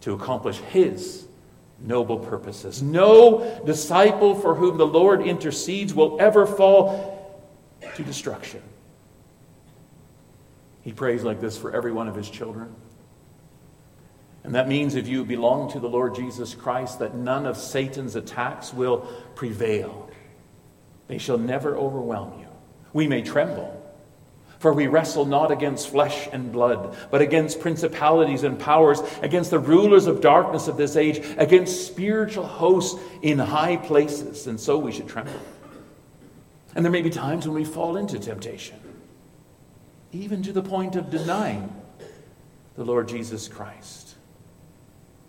to 0.00 0.12
accomplish 0.14 0.58
his 0.58 1.26
noble 1.78 2.18
purposes. 2.18 2.82
No 2.82 3.62
disciple 3.64 4.34
for 4.34 4.54
whom 4.54 4.78
the 4.78 4.86
Lord 4.86 5.22
intercedes 5.22 5.94
will 5.94 6.20
ever 6.20 6.46
fall 6.46 7.40
to 7.96 8.02
destruction. 8.02 8.62
He 10.82 10.92
prays 10.92 11.22
like 11.22 11.40
this 11.40 11.58
for 11.58 11.72
every 11.72 11.92
one 11.92 12.08
of 12.08 12.14
his 12.14 12.30
children. 12.30 12.74
And 14.42 14.54
that 14.54 14.68
means 14.68 14.94
if 14.94 15.06
you 15.06 15.24
belong 15.24 15.70
to 15.72 15.80
the 15.80 15.88
Lord 15.88 16.14
Jesus 16.14 16.54
Christ, 16.54 16.98
that 17.00 17.14
none 17.14 17.46
of 17.46 17.56
Satan's 17.56 18.16
attacks 18.16 18.72
will 18.72 19.06
prevail. 19.34 20.10
They 21.08 21.18
shall 21.18 21.38
never 21.38 21.76
overwhelm 21.76 22.40
you. 22.40 22.46
We 22.92 23.06
may 23.06 23.22
tremble, 23.22 23.76
for 24.58 24.72
we 24.72 24.86
wrestle 24.86 25.26
not 25.26 25.50
against 25.50 25.90
flesh 25.90 26.28
and 26.32 26.50
blood, 26.50 26.96
but 27.10 27.20
against 27.20 27.60
principalities 27.60 28.42
and 28.42 28.58
powers, 28.58 29.00
against 29.20 29.50
the 29.50 29.58
rulers 29.58 30.06
of 30.06 30.20
darkness 30.20 30.68
of 30.68 30.76
this 30.76 30.96
age, 30.96 31.20
against 31.36 31.86
spiritual 31.86 32.46
hosts 32.46 32.98
in 33.22 33.38
high 33.38 33.76
places. 33.76 34.46
And 34.46 34.58
so 34.58 34.78
we 34.78 34.92
should 34.92 35.08
tremble. 35.08 35.40
And 36.74 36.84
there 36.84 36.92
may 36.92 37.02
be 37.02 37.10
times 37.10 37.46
when 37.46 37.56
we 37.56 37.64
fall 37.64 37.96
into 37.96 38.18
temptation. 38.18 38.78
Even 40.12 40.42
to 40.42 40.52
the 40.52 40.62
point 40.62 40.96
of 40.96 41.10
denying 41.10 41.74
the 42.76 42.84
Lord 42.84 43.08
Jesus 43.08 43.48
Christ. 43.48 44.16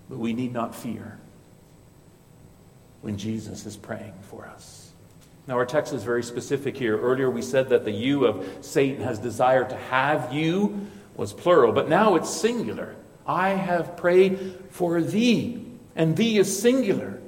But 0.10 0.20
we 0.20 0.34
need 0.34 0.54
not 0.54 0.76
fear 0.76 1.20
when 3.02 3.18
Jesus 3.18 3.66
is 3.66 3.78
praying 3.78 4.14
for 4.22 4.46
us. 4.46 4.92
Now, 5.48 5.56
our 5.56 5.66
text 5.66 5.94
is 5.94 6.04
very 6.04 6.24
specific 6.24 6.78
here. 6.78 6.98
Earlier, 6.98 7.30
we 7.30 7.42
said 7.42 7.70
that 7.70 7.84
the 7.84 7.92
you 7.92 8.26
of 8.26 8.48
Satan 8.62 9.04
has 9.04 9.20
desired 9.20 9.70
to 9.70 9.76
have 9.76 10.34
you 10.34 10.88
was 11.16 11.34
plural, 11.34 11.74
but 11.74 11.90
now 11.90 12.16
it's 12.16 12.30
singular. 12.30 12.96
I 13.26 13.50
have 13.50 13.98
prayed 13.98 14.60
for 14.70 15.02
thee, 15.02 15.66
and 15.96 16.16
thee 16.16 16.38
is 16.38 16.62
singular. 16.62 17.20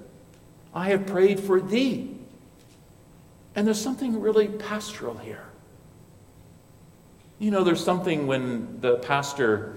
I 0.74 0.90
have 0.90 1.06
prayed 1.06 1.40
for 1.40 1.60
thee. 1.60 2.16
And 3.56 3.68
there's 3.68 3.82
something 3.82 4.20
really 4.20 4.48
pastoral 4.48 5.18
here. 5.18 5.46
You 7.44 7.52
know, 7.52 7.66
there's 7.66 7.84
something 7.84 8.26
when 8.26 8.80
the 8.80 9.00
pastor 9.00 9.76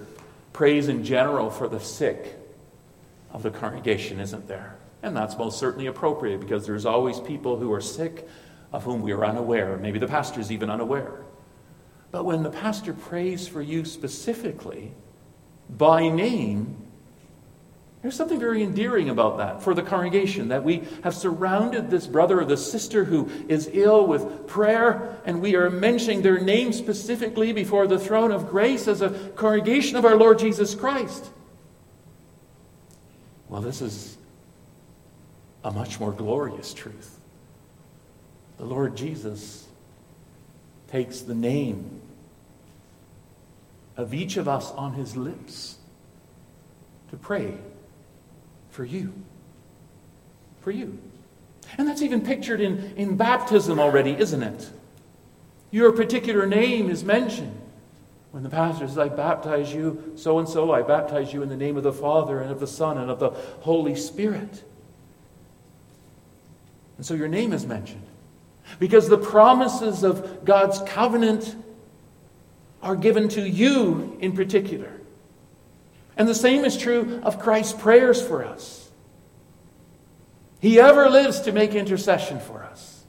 prays 0.53 0.87
in 0.87 1.03
general 1.03 1.51
for 1.51 1.67
the 1.67 1.81
sick 1.81 2.39
of 3.33 3.43
the 3.43 3.51
congregation, 3.51 4.21
isn't 4.21 4.47
there? 4.47 4.77
And 5.03 5.13
that's 5.13 5.37
most 5.37 5.59
certainly 5.59 5.87
appropriate 5.87 6.39
because 6.39 6.65
there's 6.65 6.85
always 6.85 7.19
people 7.19 7.57
who 7.57 7.73
are 7.73 7.81
sick 7.81 8.25
of 8.71 8.85
whom 8.85 9.01
we 9.01 9.11
are 9.11 9.25
unaware. 9.25 9.75
Maybe 9.75 9.99
the 9.99 10.07
pastor 10.07 10.39
is 10.39 10.49
even 10.49 10.69
unaware. 10.69 11.25
But 12.09 12.23
when 12.23 12.41
the 12.41 12.49
pastor 12.49 12.93
prays 12.93 13.49
for 13.49 13.61
you 13.61 13.83
specifically, 13.83 14.93
by 15.69 16.07
name, 16.07 16.86
there's 18.07 18.15
something 18.15 18.39
very 18.39 18.63
endearing 18.63 19.09
about 19.09 19.37
that 19.39 19.61
for 19.61 19.73
the 19.73 19.81
congregation 19.81 20.47
that 20.47 20.63
we 20.63 20.81
have 21.03 21.13
surrounded 21.13 21.89
this 21.89 22.07
brother 22.07 22.39
or 22.39 22.45
this 22.45 22.71
sister 22.71 23.03
who 23.03 23.29
is 23.49 23.69
ill 23.73 24.07
with 24.07 24.47
prayer, 24.47 25.19
and 25.25 25.41
we 25.41 25.57
are 25.57 25.69
mentioning 25.69 26.21
their 26.21 26.39
name 26.39 26.71
specifically 26.71 27.51
before 27.51 27.85
the 27.85 27.99
throne 27.99 28.31
of 28.31 28.47
grace 28.47 28.87
as 28.87 29.01
a 29.01 29.09
congregation 29.35 29.97
of 29.97 30.05
our 30.05 30.15
Lord 30.15 30.39
Jesus 30.39 30.73
Christ. 30.73 31.29
Well, 33.49 33.59
this 33.59 33.81
is 33.81 34.15
a 35.65 35.71
much 35.71 35.99
more 35.99 36.13
glorious 36.13 36.73
truth. 36.73 37.19
The 38.57 38.63
Lord 38.63 38.95
Jesus 38.95 39.67
takes 40.87 41.19
the 41.19 41.35
name 41.35 41.99
of 43.97 44.13
each 44.13 44.37
of 44.37 44.47
us 44.47 44.71
on 44.71 44.93
his 44.93 45.17
lips 45.17 45.75
to 47.11 47.17
pray 47.17 47.57
for 48.77 48.85
you. 48.85 49.11
For 50.61 50.69
you. 50.69 50.99
And 51.79 51.87
that's 51.87 52.03
even 52.03 52.21
pictured 52.21 52.61
in, 52.61 52.93
in 52.95 53.17
baptism 53.17 53.79
already, 53.79 54.11
isn't 54.11 54.43
it? 54.43 54.69
Your 55.71 55.91
particular 55.91 56.45
name 56.45 56.87
is 56.91 57.03
mentioned. 57.03 57.59
When 58.29 58.43
the 58.43 58.51
pastor 58.51 58.87
says, 58.87 58.99
I 58.99 59.09
baptize 59.09 59.73
you, 59.73 60.13
so 60.15 60.37
and 60.37 60.47
so, 60.47 60.71
I 60.71 60.83
baptize 60.83 61.33
you 61.33 61.41
in 61.41 61.49
the 61.49 61.57
name 61.57 61.75
of 61.75 61.81
the 61.81 61.91
Father 61.91 62.39
and 62.39 62.51
of 62.51 62.59
the 62.59 62.67
Son 62.67 62.99
and 62.99 63.09
of 63.09 63.19
the 63.19 63.31
Holy 63.61 63.95
Spirit. 63.95 64.63
And 66.97 67.05
so 67.05 67.15
your 67.15 67.27
name 67.27 67.53
is 67.53 67.65
mentioned. 67.65 68.05
Because 68.77 69.09
the 69.09 69.17
promises 69.17 70.03
of 70.03 70.45
God's 70.45 70.83
covenant 70.83 71.55
are 72.83 72.95
given 72.95 73.27
to 73.29 73.41
you 73.41 74.15
in 74.19 74.33
particular. 74.33 74.96
And 76.17 76.27
the 76.27 76.35
same 76.35 76.65
is 76.65 76.75
true 76.75 77.21
of 77.23 77.39
Christ's 77.39 77.73
prayers 77.73 78.21
for 78.21 78.43
us. 78.43 78.89
He 80.59 80.79
ever 80.79 81.09
lives 81.09 81.41
to 81.41 81.51
make 81.51 81.75
intercession 81.75 82.39
for 82.39 82.63
us. 82.63 83.03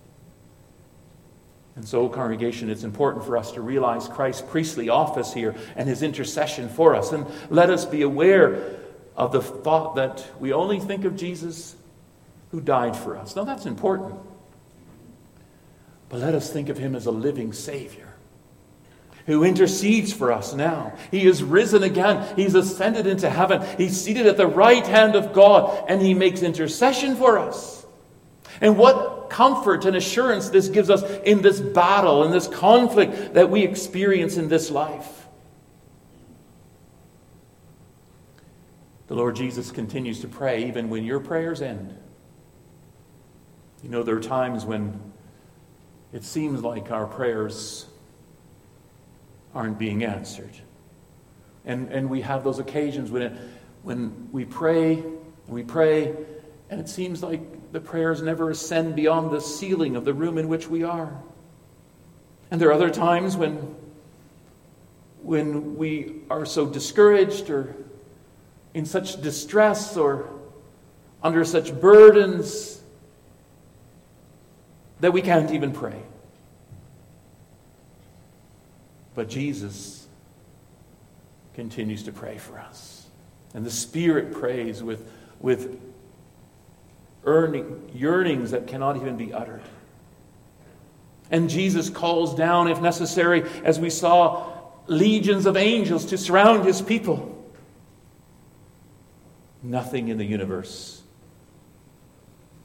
And 1.75 1.89
so, 1.89 2.09
congregation, 2.09 2.71
it's 2.71 2.83
important 2.83 3.25
for 3.25 3.37
us 3.37 3.53
to 3.53 3.63
realize 3.63 4.09
Christ's 4.09 4.43
priestly 4.43 4.89
office 4.89 5.33
here 5.33 5.55
and 5.77 5.89
his 5.89 6.03
intercession 6.03 6.69
for 6.69 6.95
us. 6.95 7.13
And 7.13 7.25
let 7.51 7.71
us 7.71 7.87
be 7.87 8.03
aware 8.03 8.77
of 9.17 9.33
the 9.33 9.41
thought 9.41 9.95
that 9.95 10.27
we 10.39 10.53
only 10.53 10.81
think 10.81 11.05
of 11.05 11.17
Jesus 11.17 11.77
who 12.51 12.61
died 12.61 12.97
for 12.97 13.17
us. 13.17 13.37
Now, 13.37 13.45
that's 13.45 13.65
important. 13.65 14.15
But 16.09 16.21
let 16.21 16.35
us 16.35 16.53
think 16.53 16.69
of 16.69 16.79
him 16.79 16.95
as 16.95 17.07
a 17.07 17.11
living 17.11 17.53
Savior 17.53 18.08
who 19.29 19.45
intercedes 19.45 20.11
for 20.11 20.33
us 20.33 20.55
now. 20.55 20.95
He 21.11 21.27
is 21.27 21.43
risen 21.43 21.83
again. 21.83 22.35
He's 22.35 22.55
ascended 22.55 23.07
into 23.07 23.29
heaven. 23.29 23.63
He's 23.77 24.01
seated 24.01 24.27
at 24.27 24.39
the 24.39 24.47
right 24.47 24.85
hand 24.87 25.15
of 25.15 25.35
God, 25.35 25.85
and 25.87 26.01
he 26.01 26.15
makes 26.15 26.43
intercession 26.43 27.15
for 27.15 27.39
us. 27.39 27.85
And 28.63 28.79
what 28.79 29.29
comfort 29.29 29.85
and 29.85 29.95
assurance 29.95 30.49
this 30.49 30.69
gives 30.69 30.89
us 30.89 31.03
in 31.27 31.43
this 31.43 31.61
battle, 31.61 32.25
in 32.25 32.31
this 32.31 32.49
conflict 32.49 33.35
that 33.35 33.51
we 33.51 33.65
experience 33.65 34.39
in 34.39 34.49
this 34.49 34.71
life. 34.71 35.27
The 39.09 39.15
Lord 39.15 39.37
Jesus 39.37 39.71
continues 39.71 40.21
to 40.23 40.29
pray 40.29 40.65
even 40.69 40.89
when 40.89 41.05
your 41.05 41.21
prayers 41.21 41.61
end. 41.61 41.95
You 43.83 43.91
know, 43.91 44.03
there 44.03 44.17
are 44.17 44.21
times 44.21 44.65
when 44.65 45.13
it 46.15 46.25
seems 46.25 46.63
like 46.63 46.91
our 46.91 47.07
prayers 47.07 47.88
aren't 49.55 49.79
being 49.79 50.05
answered. 50.05 50.55
And, 51.65 51.89
and 51.91 52.09
we 52.09 52.23
have 52.23 52.45
those 52.45 52.59
occasions 52.59 53.11
when, 53.11 53.23
it, 53.23 53.33
when 53.83 54.29
we 54.33 54.45
pray, 54.45 55.03
we 55.47 55.63
pray, 55.63 56.15
and 56.71 56.81
it 56.81 56.89
seems 56.89 57.23
like 57.23 57.73
the 57.73 57.81
prayers 57.81 58.23
never 58.23 58.51
ascend 58.51 58.97
beyond 58.97 59.31
the 59.31 59.41
ceiling 59.41 59.97
of 59.97 60.05
the 60.05 60.15
room 60.15 60.39
in 60.39 60.49
which 60.49 60.69
we 60.69 60.83
are. 60.83 61.13
And 62.51 62.61
there 62.61 62.69
are 62.69 62.73
other 62.73 62.91
times 62.91 63.37
when, 63.37 63.75
when 65.23 65.77
we 65.77 66.23
are 66.31 66.47
so 66.47 66.67
discouraged 66.67 67.51
or 67.51 67.75
in 68.75 68.87
such 68.87 69.21
distress 69.21 69.97
or 69.97 70.31
under 71.23 71.45
such 71.45 71.79
burdens 71.79 72.83
that 75.01 75.13
we 75.13 75.23
can't 75.23 75.51
even 75.51 75.73
pray. 75.73 76.03
But 79.19 79.29
Jesus 79.29 80.07
continues 81.55 82.05
to 82.05 82.13
pray 82.13 82.39
for 82.39 82.57
us. 82.57 83.05
And 83.53 83.67
the 83.67 83.71
Spirit 83.71 84.33
prays 84.33 84.81
with, 84.81 85.11
with 85.41 85.81
earning, 87.25 87.91
yearnings 87.93 88.53
that 88.53 88.69
cannot 88.69 88.95
even 88.95 89.17
be 89.17 89.35
uttered. 89.35 89.63
And 91.33 91.51
Jesus 91.51 91.91
calls 91.91 92.33
down, 92.37 92.69
if 92.69 92.81
necessary, 92.81 93.43
as 93.65 93.81
we 93.81 93.91
saw, 93.91 94.53
legions 94.87 95.47
of 95.47 95.57
angels 95.57 96.05
to 96.05 96.17
surround 96.17 96.65
his 96.65 96.81
people. 96.81 97.45
Nothing 99.65 100.07
in 100.07 100.19
the 100.19 100.27
universe 100.27 101.03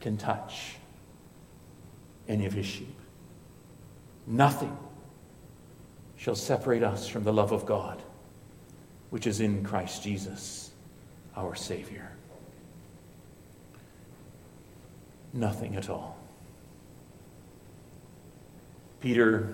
can 0.01 0.17
touch 0.17 0.75
any 2.27 2.45
of 2.45 2.53
his 2.53 2.67
sheep. 2.67 2.95
Nothing 4.27 4.77
shall 6.23 6.35
separate 6.35 6.83
us 6.83 7.05
from 7.05 7.25
the 7.25 7.33
love 7.33 7.51
of 7.51 7.65
God, 7.65 8.01
which 9.09 9.27
is 9.27 9.41
in 9.41 9.61
Christ 9.61 10.03
Jesus, 10.03 10.71
our 11.35 11.53
Savior. 11.53 12.09
Nothing 15.33 15.75
at 15.75 15.89
all. 15.89 16.17
Peter, 19.01 19.53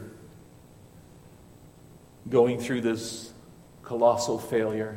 going 2.29 2.59
through 2.59 2.81
this 2.81 3.33
colossal 3.81 4.37
failure, 4.37 4.95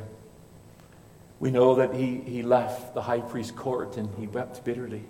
we 1.39 1.49
know 1.49 1.73
that 1.73 1.95
he, 1.95 2.17
he 2.17 2.43
left 2.43 2.93
the 2.93 3.01
high 3.01 3.21
priest's 3.21 3.51
court 3.51 3.97
and 3.97 4.13
he 4.19 4.27
wept 4.27 4.63
bitterly. 4.63 5.05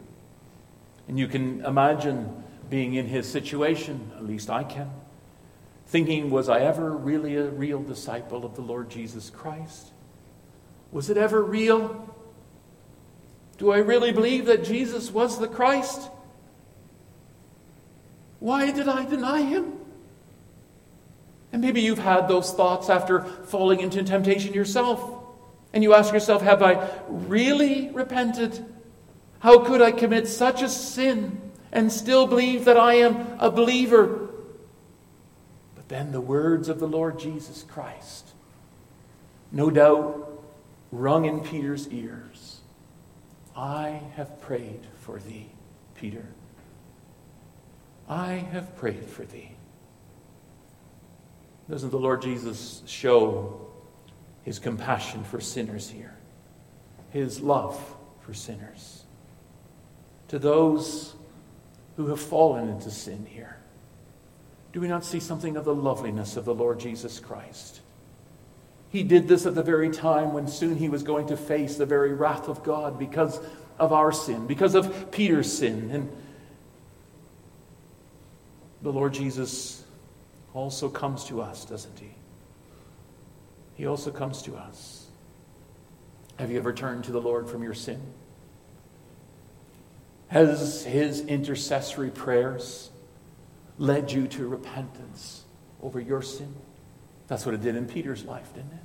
And 1.10 1.20
you 1.20 1.28
can 1.28 1.66
imagine 1.66 2.42
being 2.70 2.94
in 2.94 3.06
his 3.06 3.30
situation, 3.30 4.14
at 4.16 4.24
least 4.26 4.50
I 4.50 4.64
can 4.64 4.90
thinking, 5.94 6.32
was 6.32 6.50
I 6.50 6.62
ever 6.62 6.90
really 6.90 7.36
a 7.36 7.46
real 7.50 7.84
disciple 7.84 8.46
of 8.46 8.56
the 8.56 8.64
Lord 8.64 8.90
Jesus 8.90 9.30
Christ? 9.30 9.92
Was 10.92 11.12
it 11.12 11.18
ever 11.18 11.44
real? 11.44 12.10
Do 13.60 13.72
I 13.72 13.78
really 13.78 14.12
believe 14.12 14.48
that 14.48 14.64
Jesus 14.64 15.12
was 15.12 15.38
the 15.38 15.48
Christ? 15.48 16.10
Why 18.40 18.72
did 18.72 18.90
I 18.90 19.06
deny 19.06 19.44
him? 19.44 19.72
And 21.52 21.62
maybe 21.62 21.82
you've 21.82 22.00
had 22.00 22.28
those 22.28 22.52
thoughts 22.52 22.90
after 22.90 23.24
falling 23.24 23.80
into 23.80 24.02
temptation 24.02 24.52
yourself. 24.52 25.00
And 25.74 25.84
you 25.84 25.94
ask 25.94 26.12
yourself, 26.12 26.42
have 26.42 26.64
I 26.64 26.90
really 27.08 27.92
repented? 27.92 28.66
How 29.42 29.60
could 29.60 29.84
I 29.84 29.92
commit 29.92 30.28
such 30.28 30.64
a 30.64 30.70
sin 30.70 31.40
and 31.72 31.92
still 31.92 32.26
believe 32.26 32.66
that 32.66 32.78
I 32.78 32.96
am 32.96 33.38
a 33.38 33.52
believer? 33.52 34.33
Then 35.94 36.12
the 36.12 36.22
words 36.22 36.70
of 36.70 36.80
the 36.80 36.88
Lord 36.88 37.20
Jesus 37.20 37.62
Christ, 37.62 38.30
no 39.52 39.70
doubt 39.70 40.44
rung 40.92 41.26
in 41.26 41.42
Peter's 41.42 41.88
ears 41.90 42.62
I 43.56 44.02
have 44.16 44.42
prayed 44.42 44.88
for 45.02 45.20
thee, 45.20 45.52
Peter. 45.94 46.26
I 48.10 48.32
have 48.32 48.76
prayed 48.76 49.06
for 49.06 49.24
thee. 49.24 49.52
Doesn't 51.70 51.92
the 51.92 52.00
Lord 52.00 52.24
Jesus 52.24 52.82
show 52.88 53.68
his 54.42 54.58
compassion 54.58 55.24
for 55.24 55.40
sinners 55.40 55.92
here? 55.92 56.16
His 57.12 57.40
love 57.40 57.80
for 58.22 58.34
sinners? 58.34 59.04
To 60.30 60.40
those 60.40 61.14
who 61.98 62.08
have 62.08 62.20
fallen 62.20 62.68
into 62.70 62.90
sin 62.90 63.28
here, 63.30 63.58
do 64.74 64.82
we 64.82 64.88
not 64.88 65.06
see 65.06 65.20
something 65.20 65.56
of 65.56 65.66
the 65.66 65.74
loveliness 65.74 66.36
of 66.36 66.46
the 66.46 66.54
Lord 66.54 66.80
Jesus 66.80 67.20
Christ? 67.20 67.82
He 68.90 69.04
did 69.04 69.28
this 69.28 69.46
at 69.46 69.56
the 69.56 69.64
very 69.64 69.90
time 69.90 70.34
when 70.34 70.48
soon 70.48 70.76
he 70.76 70.90
was 70.90 71.04
going 71.04 71.28
to 71.28 71.38
face 71.38 71.78
the 71.78 71.86
very 71.86 72.14
wrath 72.14 72.50
of 72.50 72.64
God 72.64 72.98
because 72.98 73.40
of 73.80 73.94
our 73.94 74.12
sin, 74.12 74.48
because 74.48 74.76
of 74.76 75.12
Peter's 75.12 75.52
sin. 75.52 75.92
And 75.92 76.12
the 78.82 78.92
Lord 78.92 79.14
Jesus 79.14 79.84
also 80.54 80.90
comes 80.90 81.26
to 81.26 81.42
us, 81.42 81.66
doesn't 81.66 82.00
he? 82.00 82.12
He 83.76 83.86
also 83.86 84.12
comes 84.12 84.42
to 84.44 84.56
us. 84.56 85.08
Have 86.38 86.52
you 86.52 86.58
ever 86.58 86.74
turned 86.74 87.04
to 87.06 87.12
the 87.12 87.22
Lord 87.22 87.48
from 87.48 87.64
your 87.64 87.74
sin? 87.76 88.02
Has 90.28 90.84
his 90.84 91.22
intercessory 91.22 92.10
prayers 92.10 92.90
led 93.84 94.10
you 94.12 94.28
to 94.28 94.48
repentance 94.48 95.44
over 95.82 96.00
your 96.00 96.22
sin? 96.22 96.56
That's 97.28 97.46
what 97.46 97.54
it 97.54 97.62
did 97.62 97.76
in 97.76 97.86
Peter's 97.86 98.24
life, 98.24 98.54
didn't 98.54 98.72
it? 98.72 98.80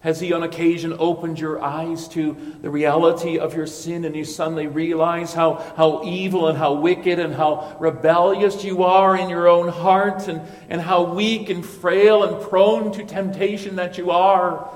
Has 0.00 0.18
he 0.18 0.32
on 0.32 0.42
occasion 0.42 0.96
opened 0.98 1.38
your 1.38 1.62
eyes 1.62 2.08
to 2.08 2.34
the 2.62 2.70
reality 2.70 3.38
of 3.38 3.54
your 3.54 3.66
sin 3.66 4.04
and 4.06 4.16
you 4.16 4.24
suddenly 4.24 4.66
realize 4.66 5.34
how, 5.34 5.56
how 5.76 6.02
evil 6.04 6.48
and 6.48 6.56
how 6.56 6.72
wicked 6.72 7.18
and 7.18 7.34
how 7.34 7.76
rebellious 7.78 8.64
you 8.64 8.82
are 8.82 9.16
in 9.16 9.28
your 9.28 9.46
own 9.46 9.68
heart 9.68 10.26
and, 10.26 10.40
and 10.70 10.80
how 10.80 11.02
weak 11.02 11.50
and 11.50 11.64
frail 11.64 12.24
and 12.24 12.42
prone 12.48 12.92
to 12.92 13.04
temptation 13.04 13.76
that 13.76 13.98
you 13.98 14.10
are 14.10 14.70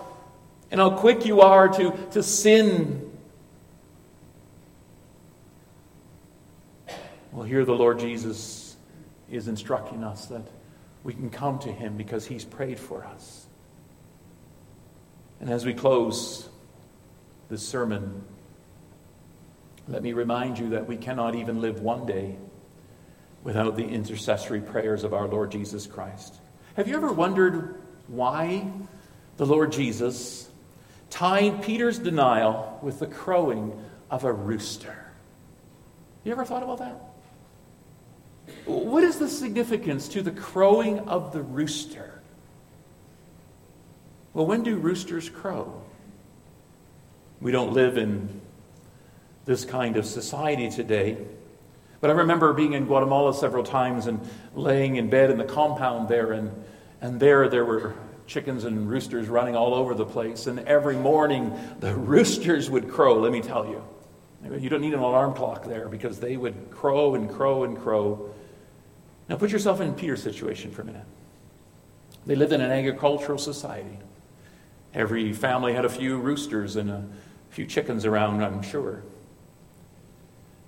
and 0.71 0.79
how 0.79 0.91
quick 0.91 1.25
you 1.25 1.41
are 1.41 1.69
to, 1.69 1.91
to 2.13 2.23
sin? 2.23 3.11
Well, 7.33 7.45
here 7.45 7.65
the 7.65 7.75
Lord 7.75 7.99
Jesus 7.99 8.54
is 9.37 9.49
instructing 9.49 10.05
us 10.05 10.27
that 10.27 10.47
we 11.03 11.13
can 11.13 11.31
come 11.31 11.59
to 11.61 11.73
him 11.73 11.97
because 11.97 12.27
he's 12.27 12.45
prayed 12.45 12.79
for 12.79 13.05
us. 13.05 13.47
And 15.41 15.51
as 15.51 15.65
we 15.67 15.75
close 15.75 16.49
this 17.51 17.67
sermon, 17.67 18.25
let 19.89 20.03
me 20.03 20.13
remind 20.13 20.59
you 20.59 20.71
that 20.71 20.87
we 20.87 20.97
cannot 20.97 21.35
even 21.35 21.61
live 21.61 21.81
one 21.81 22.07
day 22.07 22.37
without 23.43 23.77
the 23.77 23.87
intercessory 23.87 24.61
prayers 24.61 25.05
of 25.05 25.13
our 25.13 25.29
Lord 25.29 25.51
Jesus 25.51 25.87
Christ. 25.87 26.35
Have 26.77 26.89
you 26.89 26.97
ever 26.97 27.13
wondered 27.13 27.83
why 28.07 28.71
the 29.37 29.45
Lord 29.45 29.73
Jesus 29.73 30.49
tied 31.11 31.63
Peter's 31.63 31.99
denial 31.99 32.79
with 32.83 32.99
the 32.99 33.07
crowing 33.07 33.79
of 34.11 34.25
a 34.25 34.33
rooster? 34.33 34.97
You 36.25 36.33
ever 36.33 36.47
thought 36.47 36.63
about 36.63 36.79
that? 36.79 37.14
What 38.65 39.05
is 39.05 39.19
the 39.19 39.29
significance 39.29 40.09
to 40.09 40.23
the 40.23 40.31
crowing 40.31 41.01
of 41.01 41.33
the 41.33 41.43
rooster? 41.43 42.21
Well, 44.33 44.47
when 44.47 44.63
do 44.63 44.77
roosters 44.77 45.29
crow? 45.29 45.83
We 47.41 47.53
don't 47.53 47.73
live 47.73 47.99
in 47.99 48.41
this 49.45 49.65
kind 49.65 49.97
of 49.97 50.07
society 50.07 50.71
today. 50.71 51.19
But 52.01 52.11
I 52.11 52.15
remember 52.15 52.53
being 52.53 52.73
in 52.73 52.87
Guatemala 52.87 53.35
several 53.35 53.65
times 53.65 54.07
and 54.07 54.21
laying 54.55 54.97
in 54.97 55.09
bed 55.09 55.31
in 55.31 55.39
the 55.39 55.45
compound 55.45 56.09
there, 56.09 56.33
and, 56.33 56.51
and 57.01 57.21
there 57.21 57.49
there 57.49 57.65
were 57.65 57.95
chickens 58.27 58.65
and 58.65 58.89
roosters 58.89 59.29
running 59.29 59.55
all 59.55 59.75
over 59.75 59.95
the 59.95 60.07
place. 60.07 60.47
And 60.47 60.61
every 60.61 60.97
morning 60.97 61.59
the 61.81 61.95
roosters 61.95 62.71
would 62.71 62.91
crow, 62.91 63.21
let 63.21 63.33
me 63.33 63.41
tell 63.41 63.67
you. 63.67 63.85
You 64.45 64.69
don't 64.69 64.83
need 64.83 64.93
an 64.95 65.01
alarm 65.01 65.35
clock 65.35 65.65
there 65.65 65.89
because 65.89 66.21
they 66.21 66.37
would 66.37 66.71
crow 66.71 67.15
and 67.15 67.31
crow 67.31 67.65
and 67.65 67.79
crow. 67.79 68.31
Now 69.29 69.37
put 69.37 69.51
yourself 69.51 69.81
in 69.81 69.95
Peter's 69.95 70.23
situation 70.23 70.71
for 70.71 70.83
a 70.83 70.85
minute. 70.85 71.07
They 72.27 72.35
lived 72.35 72.53
in 72.53 72.61
an 72.61 72.71
agricultural 72.71 73.39
society. 73.39 73.99
Every 74.93 75.33
family 75.33 75.73
had 75.73 75.85
a 75.85 75.89
few 75.89 76.19
roosters 76.19 76.77
and 76.77 76.91
a 76.91 77.05
few 77.51 77.67
chickens 77.67 78.05
around, 78.05 78.43
I'm 78.43 78.63
sure. 78.63 79.03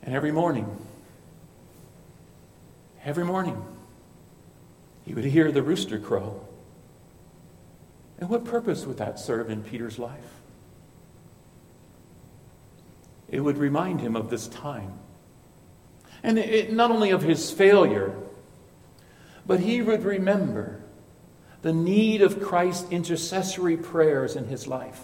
And 0.02 0.14
every 0.14 0.32
morning, 0.32 0.74
every 3.04 3.24
morning, 3.24 3.62
he 5.04 5.14
would 5.14 5.24
hear 5.24 5.52
the 5.52 5.62
rooster 5.62 5.98
crow. 5.98 6.40
And 8.18 8.28
what 8.30 8.44
purpose 8.44 8.86
would 8.86 8.96
that 8.98 9.18
serve 9.18 9.50
in 9.50 9.62
Peter's 9.62 9.98
life? 9.98 10.35
It 13.28 13.40
would 13.40 13.58
remind 13.58 14.00
him 14.00 14.16
of 14.16 14.30
this 14.30 14.48
time. 14.48 14.98
And 16.22 16.38
it, 16.38 16.72
not 16.72 16.90
only 16.90 17.10
of 17.10 17.22
his 17.22 17.50
failure, 17.50 18.14
but 19.46 19.60
he 19.60 19.82
would 19.82 20.04
remember 20.04 20.82
the 21.62 21.72
need 21.72 22.22
of 22.22 22.42
Christ's 22.42 22.90
intercessory 22.90 23.76
prayers 23.76 24.36
in 24.36 24.46
his 24.46 24.66
life. 24.66 25.02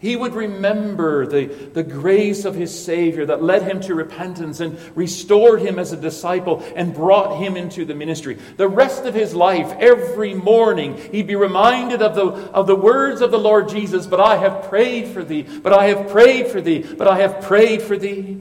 He 0.00 0.16
would 0.16 0.34
remember 0.34 1.26
the, 1.26 1.46
the 1.46 1.82
grace 1.82 2.44
of 2.44 2.54
his 2.54 2.76
Savior 2.84 3.26
that 3.26 3.42
led 3.42 3.62
him 3.62 3.80
to 3.82 3.94
repentance 3.94 4.60
and 4.60 4.78
restored 4.96 5.60
him 5.60 5.78
as 5.78 5.92
a 5.92 5.96
disciple 5.96 6.64
and 6.74 6.92
brought 6.92 7.38
him 7.38 7.56
into 7.56 7.84
the 7.84 7.94
ministry. 7.94 8.38
The 8.56 8.66
rest 8.66 9.04
of 9.04 9.14
his 9.14 9.34
life, 9.34 9.70
every 9.78 10.34
morning, 10.34 10.96
he'd 11.12 11.26
be 11.26 11.36
reminded 11.36 12.00
of 12.00 12.14
the, 12.14 12.24
of 12.24 12.66
the 12.66 12.74
words 12.74 13.20
of 13.20 13.30
the 13.30 13.38
Lord 13.38 13.68
Jesus 13.68 14.06
But 14.06 14.20
I 14.20 14.36
have 14.36 14.68
prayed 14.68 15.08
for 15.08 15.22
thee, 15.22 15.42
but 15.42 15.72
I 15.72 15.88
have 15.88 16.08
prayed 16.08 16.48
for 16.48 16.60
thee, 16.60 16.82
but 16.82 17.06
I 17.06 17.18
have 17.18 17.42
prayed 17.42 17.82
for 17.82 17.96
thee. 17.96 18.40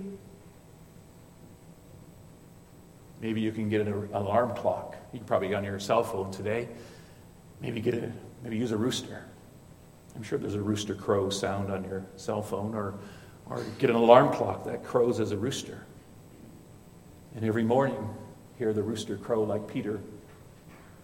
Maybe 3.21 3.41
you 3.41 3.51
can 3.51 3.67
get 3.67 3.81
an 3.81 4.09
alarm 4.13 4.55
clock. 4.55 4.95
You 5.11 5.19
can 5.19 5.27
probably 5.27 5.49
get 5.49 5.57
on 5.57 5.65
your 5.65 5.79
cell 5.79 6.03
phone 6.03 6.31
today 6.31 6.69
Maybe 7.61 7.81
get 7.81 7.93
a, 7.93 8.11
maybe 8.43 8.57
use 8.57 8.71
a 8.71 8.77
rooster. 8.77 9.25
I'm 10.15 10.23
sure 10.23 10.37
there's 10.37 10.55
a 10.55 10.61
rooster 10.61 10.95
crow 10.95 11.29
sound 11.29 11.71
on 11.71 11.83
your 11.83 12.05
cell 12.15 12.41
phone, 12.41 12.75
or, 12.75 12.95
or 13.49 13.63
get 13.77 13.89
an 13.89 13.95
alarm 13.95 14.33
clock 14.33 14.65
that 14.65 14.83
crows 14.83 15.19
as 15.19 15.31
a 15.31 15.37
rooster. 15.37 15.85
And 17.35 17.45
every 17.45 17.63
morning, 17.63 18.09
hear 18.57 18.73
the 18.73 18.83
rooster 18.83 19.17
crow 19.17 19.43
like 19.43 19.67
Peter. 19.67 19.99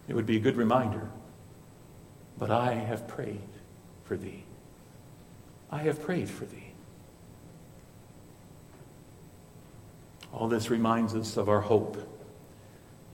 It 0.08 0.16
would 0.16 0.26
be 0.26 0.38
a 0.38 0.40
good 0.40 0.58
reminder. 0.58 1.10
But 2.38 2.52
I 2.52 2.74
have 2.74 3.08
prayed 3.08 3.48
for 4.04 4.18
thee. 4.18 4.44
I 5.72 5.80
have 5.84 6.02
prayed 6.02 6.30
for 6.30 6.46
thee. 6.46 6.74
All 10.34 10.48
this 10.48 10.70
reminds 10.70 11.16
us 11.16 11.38
of 11.38 11.48
our 11.48 11.62
hope 11.62 11.98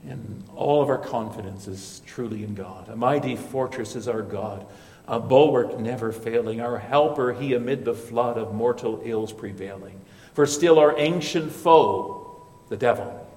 and 0.08 0.44
all 0.56 0.82
of 0.82 0.88
our 0.88 0.98
confidence 0.98 1.68
is 1.68 2.02
truly 2.06 2.42
in 2.42 2.54
God. 2.54 2.88
A 2.88 2.96
mighty 2.96 3.36
fortress 3.36 3.94
is 3.94 4.08
our 4.08 4.22
God, 4.22 4.66
a 5.06 5.18
bulwark 5.18 5.78
never 5.78 6.12
failing, 6.12 6.60
our 6.60 6.78
helper, 6.78 7.32
he 7.32 7.54
amid 7.54 7.84
the 7.84 7.94
flood 7.94 8.38
of 8.38 8.54
mortal 8.54 9.00
ills 9.04 9.32
prevailing. 9.32 10.00
For 10.34 10.46
still 10.46 10.78
our 10.78 10.98
ancient 10.98 11.52
foe, 11.52 12.46
the 12.68 12.76
devil, 12.76 13.28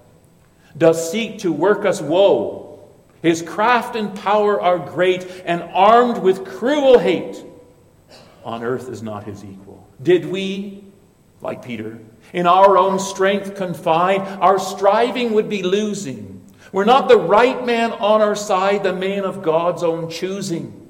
does 0.77 1.11
seek 1.11 1.39
to 1.39 1.51
work 1.51 1.85
us 1.85 2.01
woe. 2.01 2.87
His 3.21 3.41
craft 3.41 3.95
and 3.95 4.15
power 4.15 4.61
are 4.61 4.77
great, 4.77 5.25
and 5.45 5.63
armed 5.73 6.19
with 6.19 6.45
cruel 6.45 6.99
hate, 6.99 7.43
on 8.43 8.63
earth 8.63 8.89
is 8.89 9.01
not 9.01 9.23
his 9.23 9.43
equal. 9.43 9.87
Did 10.01 10.25
we, 10.25 10.83
like 11.41 11.65
Peter, 11.65 11.99
in 12.31 12.45
our 12.45 12.77
own 12.77 12.99
strength 12.99 13.55
confide, 13.55 14.21
our 14.39 14.59
striving 14.59 15.33
would 15.33 15.49
be 15.49 15.63
losing 15.63 16.35
we're 16.75 16.83
not 16.83 17.07
the 17.07 17.17
right 17.17 17.65
man 17.65 17.93
on 17.93 18.21
our 18.21 18.35
side, 18.35 18.83
the 18.83 18.91
man 18.91 19.23
of 19.23 19.41
God's 19.41 19.81
own 19.81 20.09
choosing. 20.09 20.84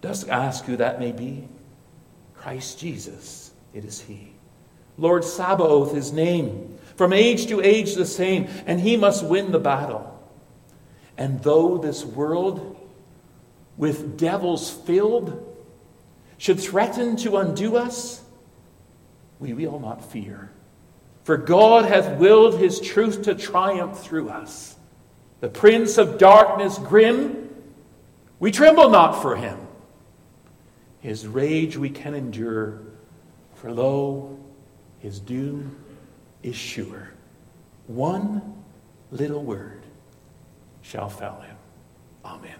Dost 0.00 0.28
ask 0.28 0.64
who 0.64 0.76
that 0.76 0.98
may 0.98 1.12
be? 1.12 1.48
Christ 2.34 2.78
Jesus, 2.78 3.50
it 3.74 3.84
is 3.84 4.00
He. 4.00 4.32
Lord 4.96 5.24
Sabaoth, 5.24 5.94
His 5.94 6.12
name. 6.12 6.78
From 6.96 7.12
age 7.12 7.46
to 7.46 7.60
age 7.62 7.94
the 7.94 8.06
same, 8.06 8.48
and 8.66 8.80
He 8.80 8.96
must 8.96 9.24
win 9.24 9.52
the 9.52 9.58
battle. 9.58 10.18
And 11.16 11.42
though 11.42 11.78
this 11.78 12.04
world 12.04 12.76
with 13.76 14.18
devils 14.18 14.70
filled 14.70 15.46
should 16.38 16.60
threaten 16.60 17.16
to 17.16 17.36
undo 17.36 17.76
us, 17.76 18.22
we 19.38 19.52
will 19.52 19.78
not 19.78 20.10
fear. 20.10 20.50
For 21.24 21.36
God 21.36 21.84
hath 21.84 22.18
willed 22.18 22.58
his 22.58 22.80
truth 22.80 23.22
to 23.22 23.34
triumph 23.34 23.98
through 24.00 24.30
us. 24.30 24.76
The 25.40 25.48
prince 25.48 25.98
of 25.98 26.18
darkness, 26.18 26.78
grim, 26.78 27.48
we 28.38 28.50
tremble 28.50 28.90
not 28.90 29.22
for 29.22 29.36
him. 29.36 29.58
His 31.00 31.26
rage 31.26 31.76
we 31.76 31.90
can 31.90 32.14
endure, 32.14 32.80
for 33.54 33.72
lo, 33.72 34.38
his 34.98 35.18
doom 35.18 35.76
is 36.42 36.56
sure. 36.56 37.10
One 37.86 38.62
little 39.10 39.42
word 39.42 39.82
shall 40.82 41.08
fell 41.08 41.40
him. 41.40 41.56
Amen. 42.24 42.58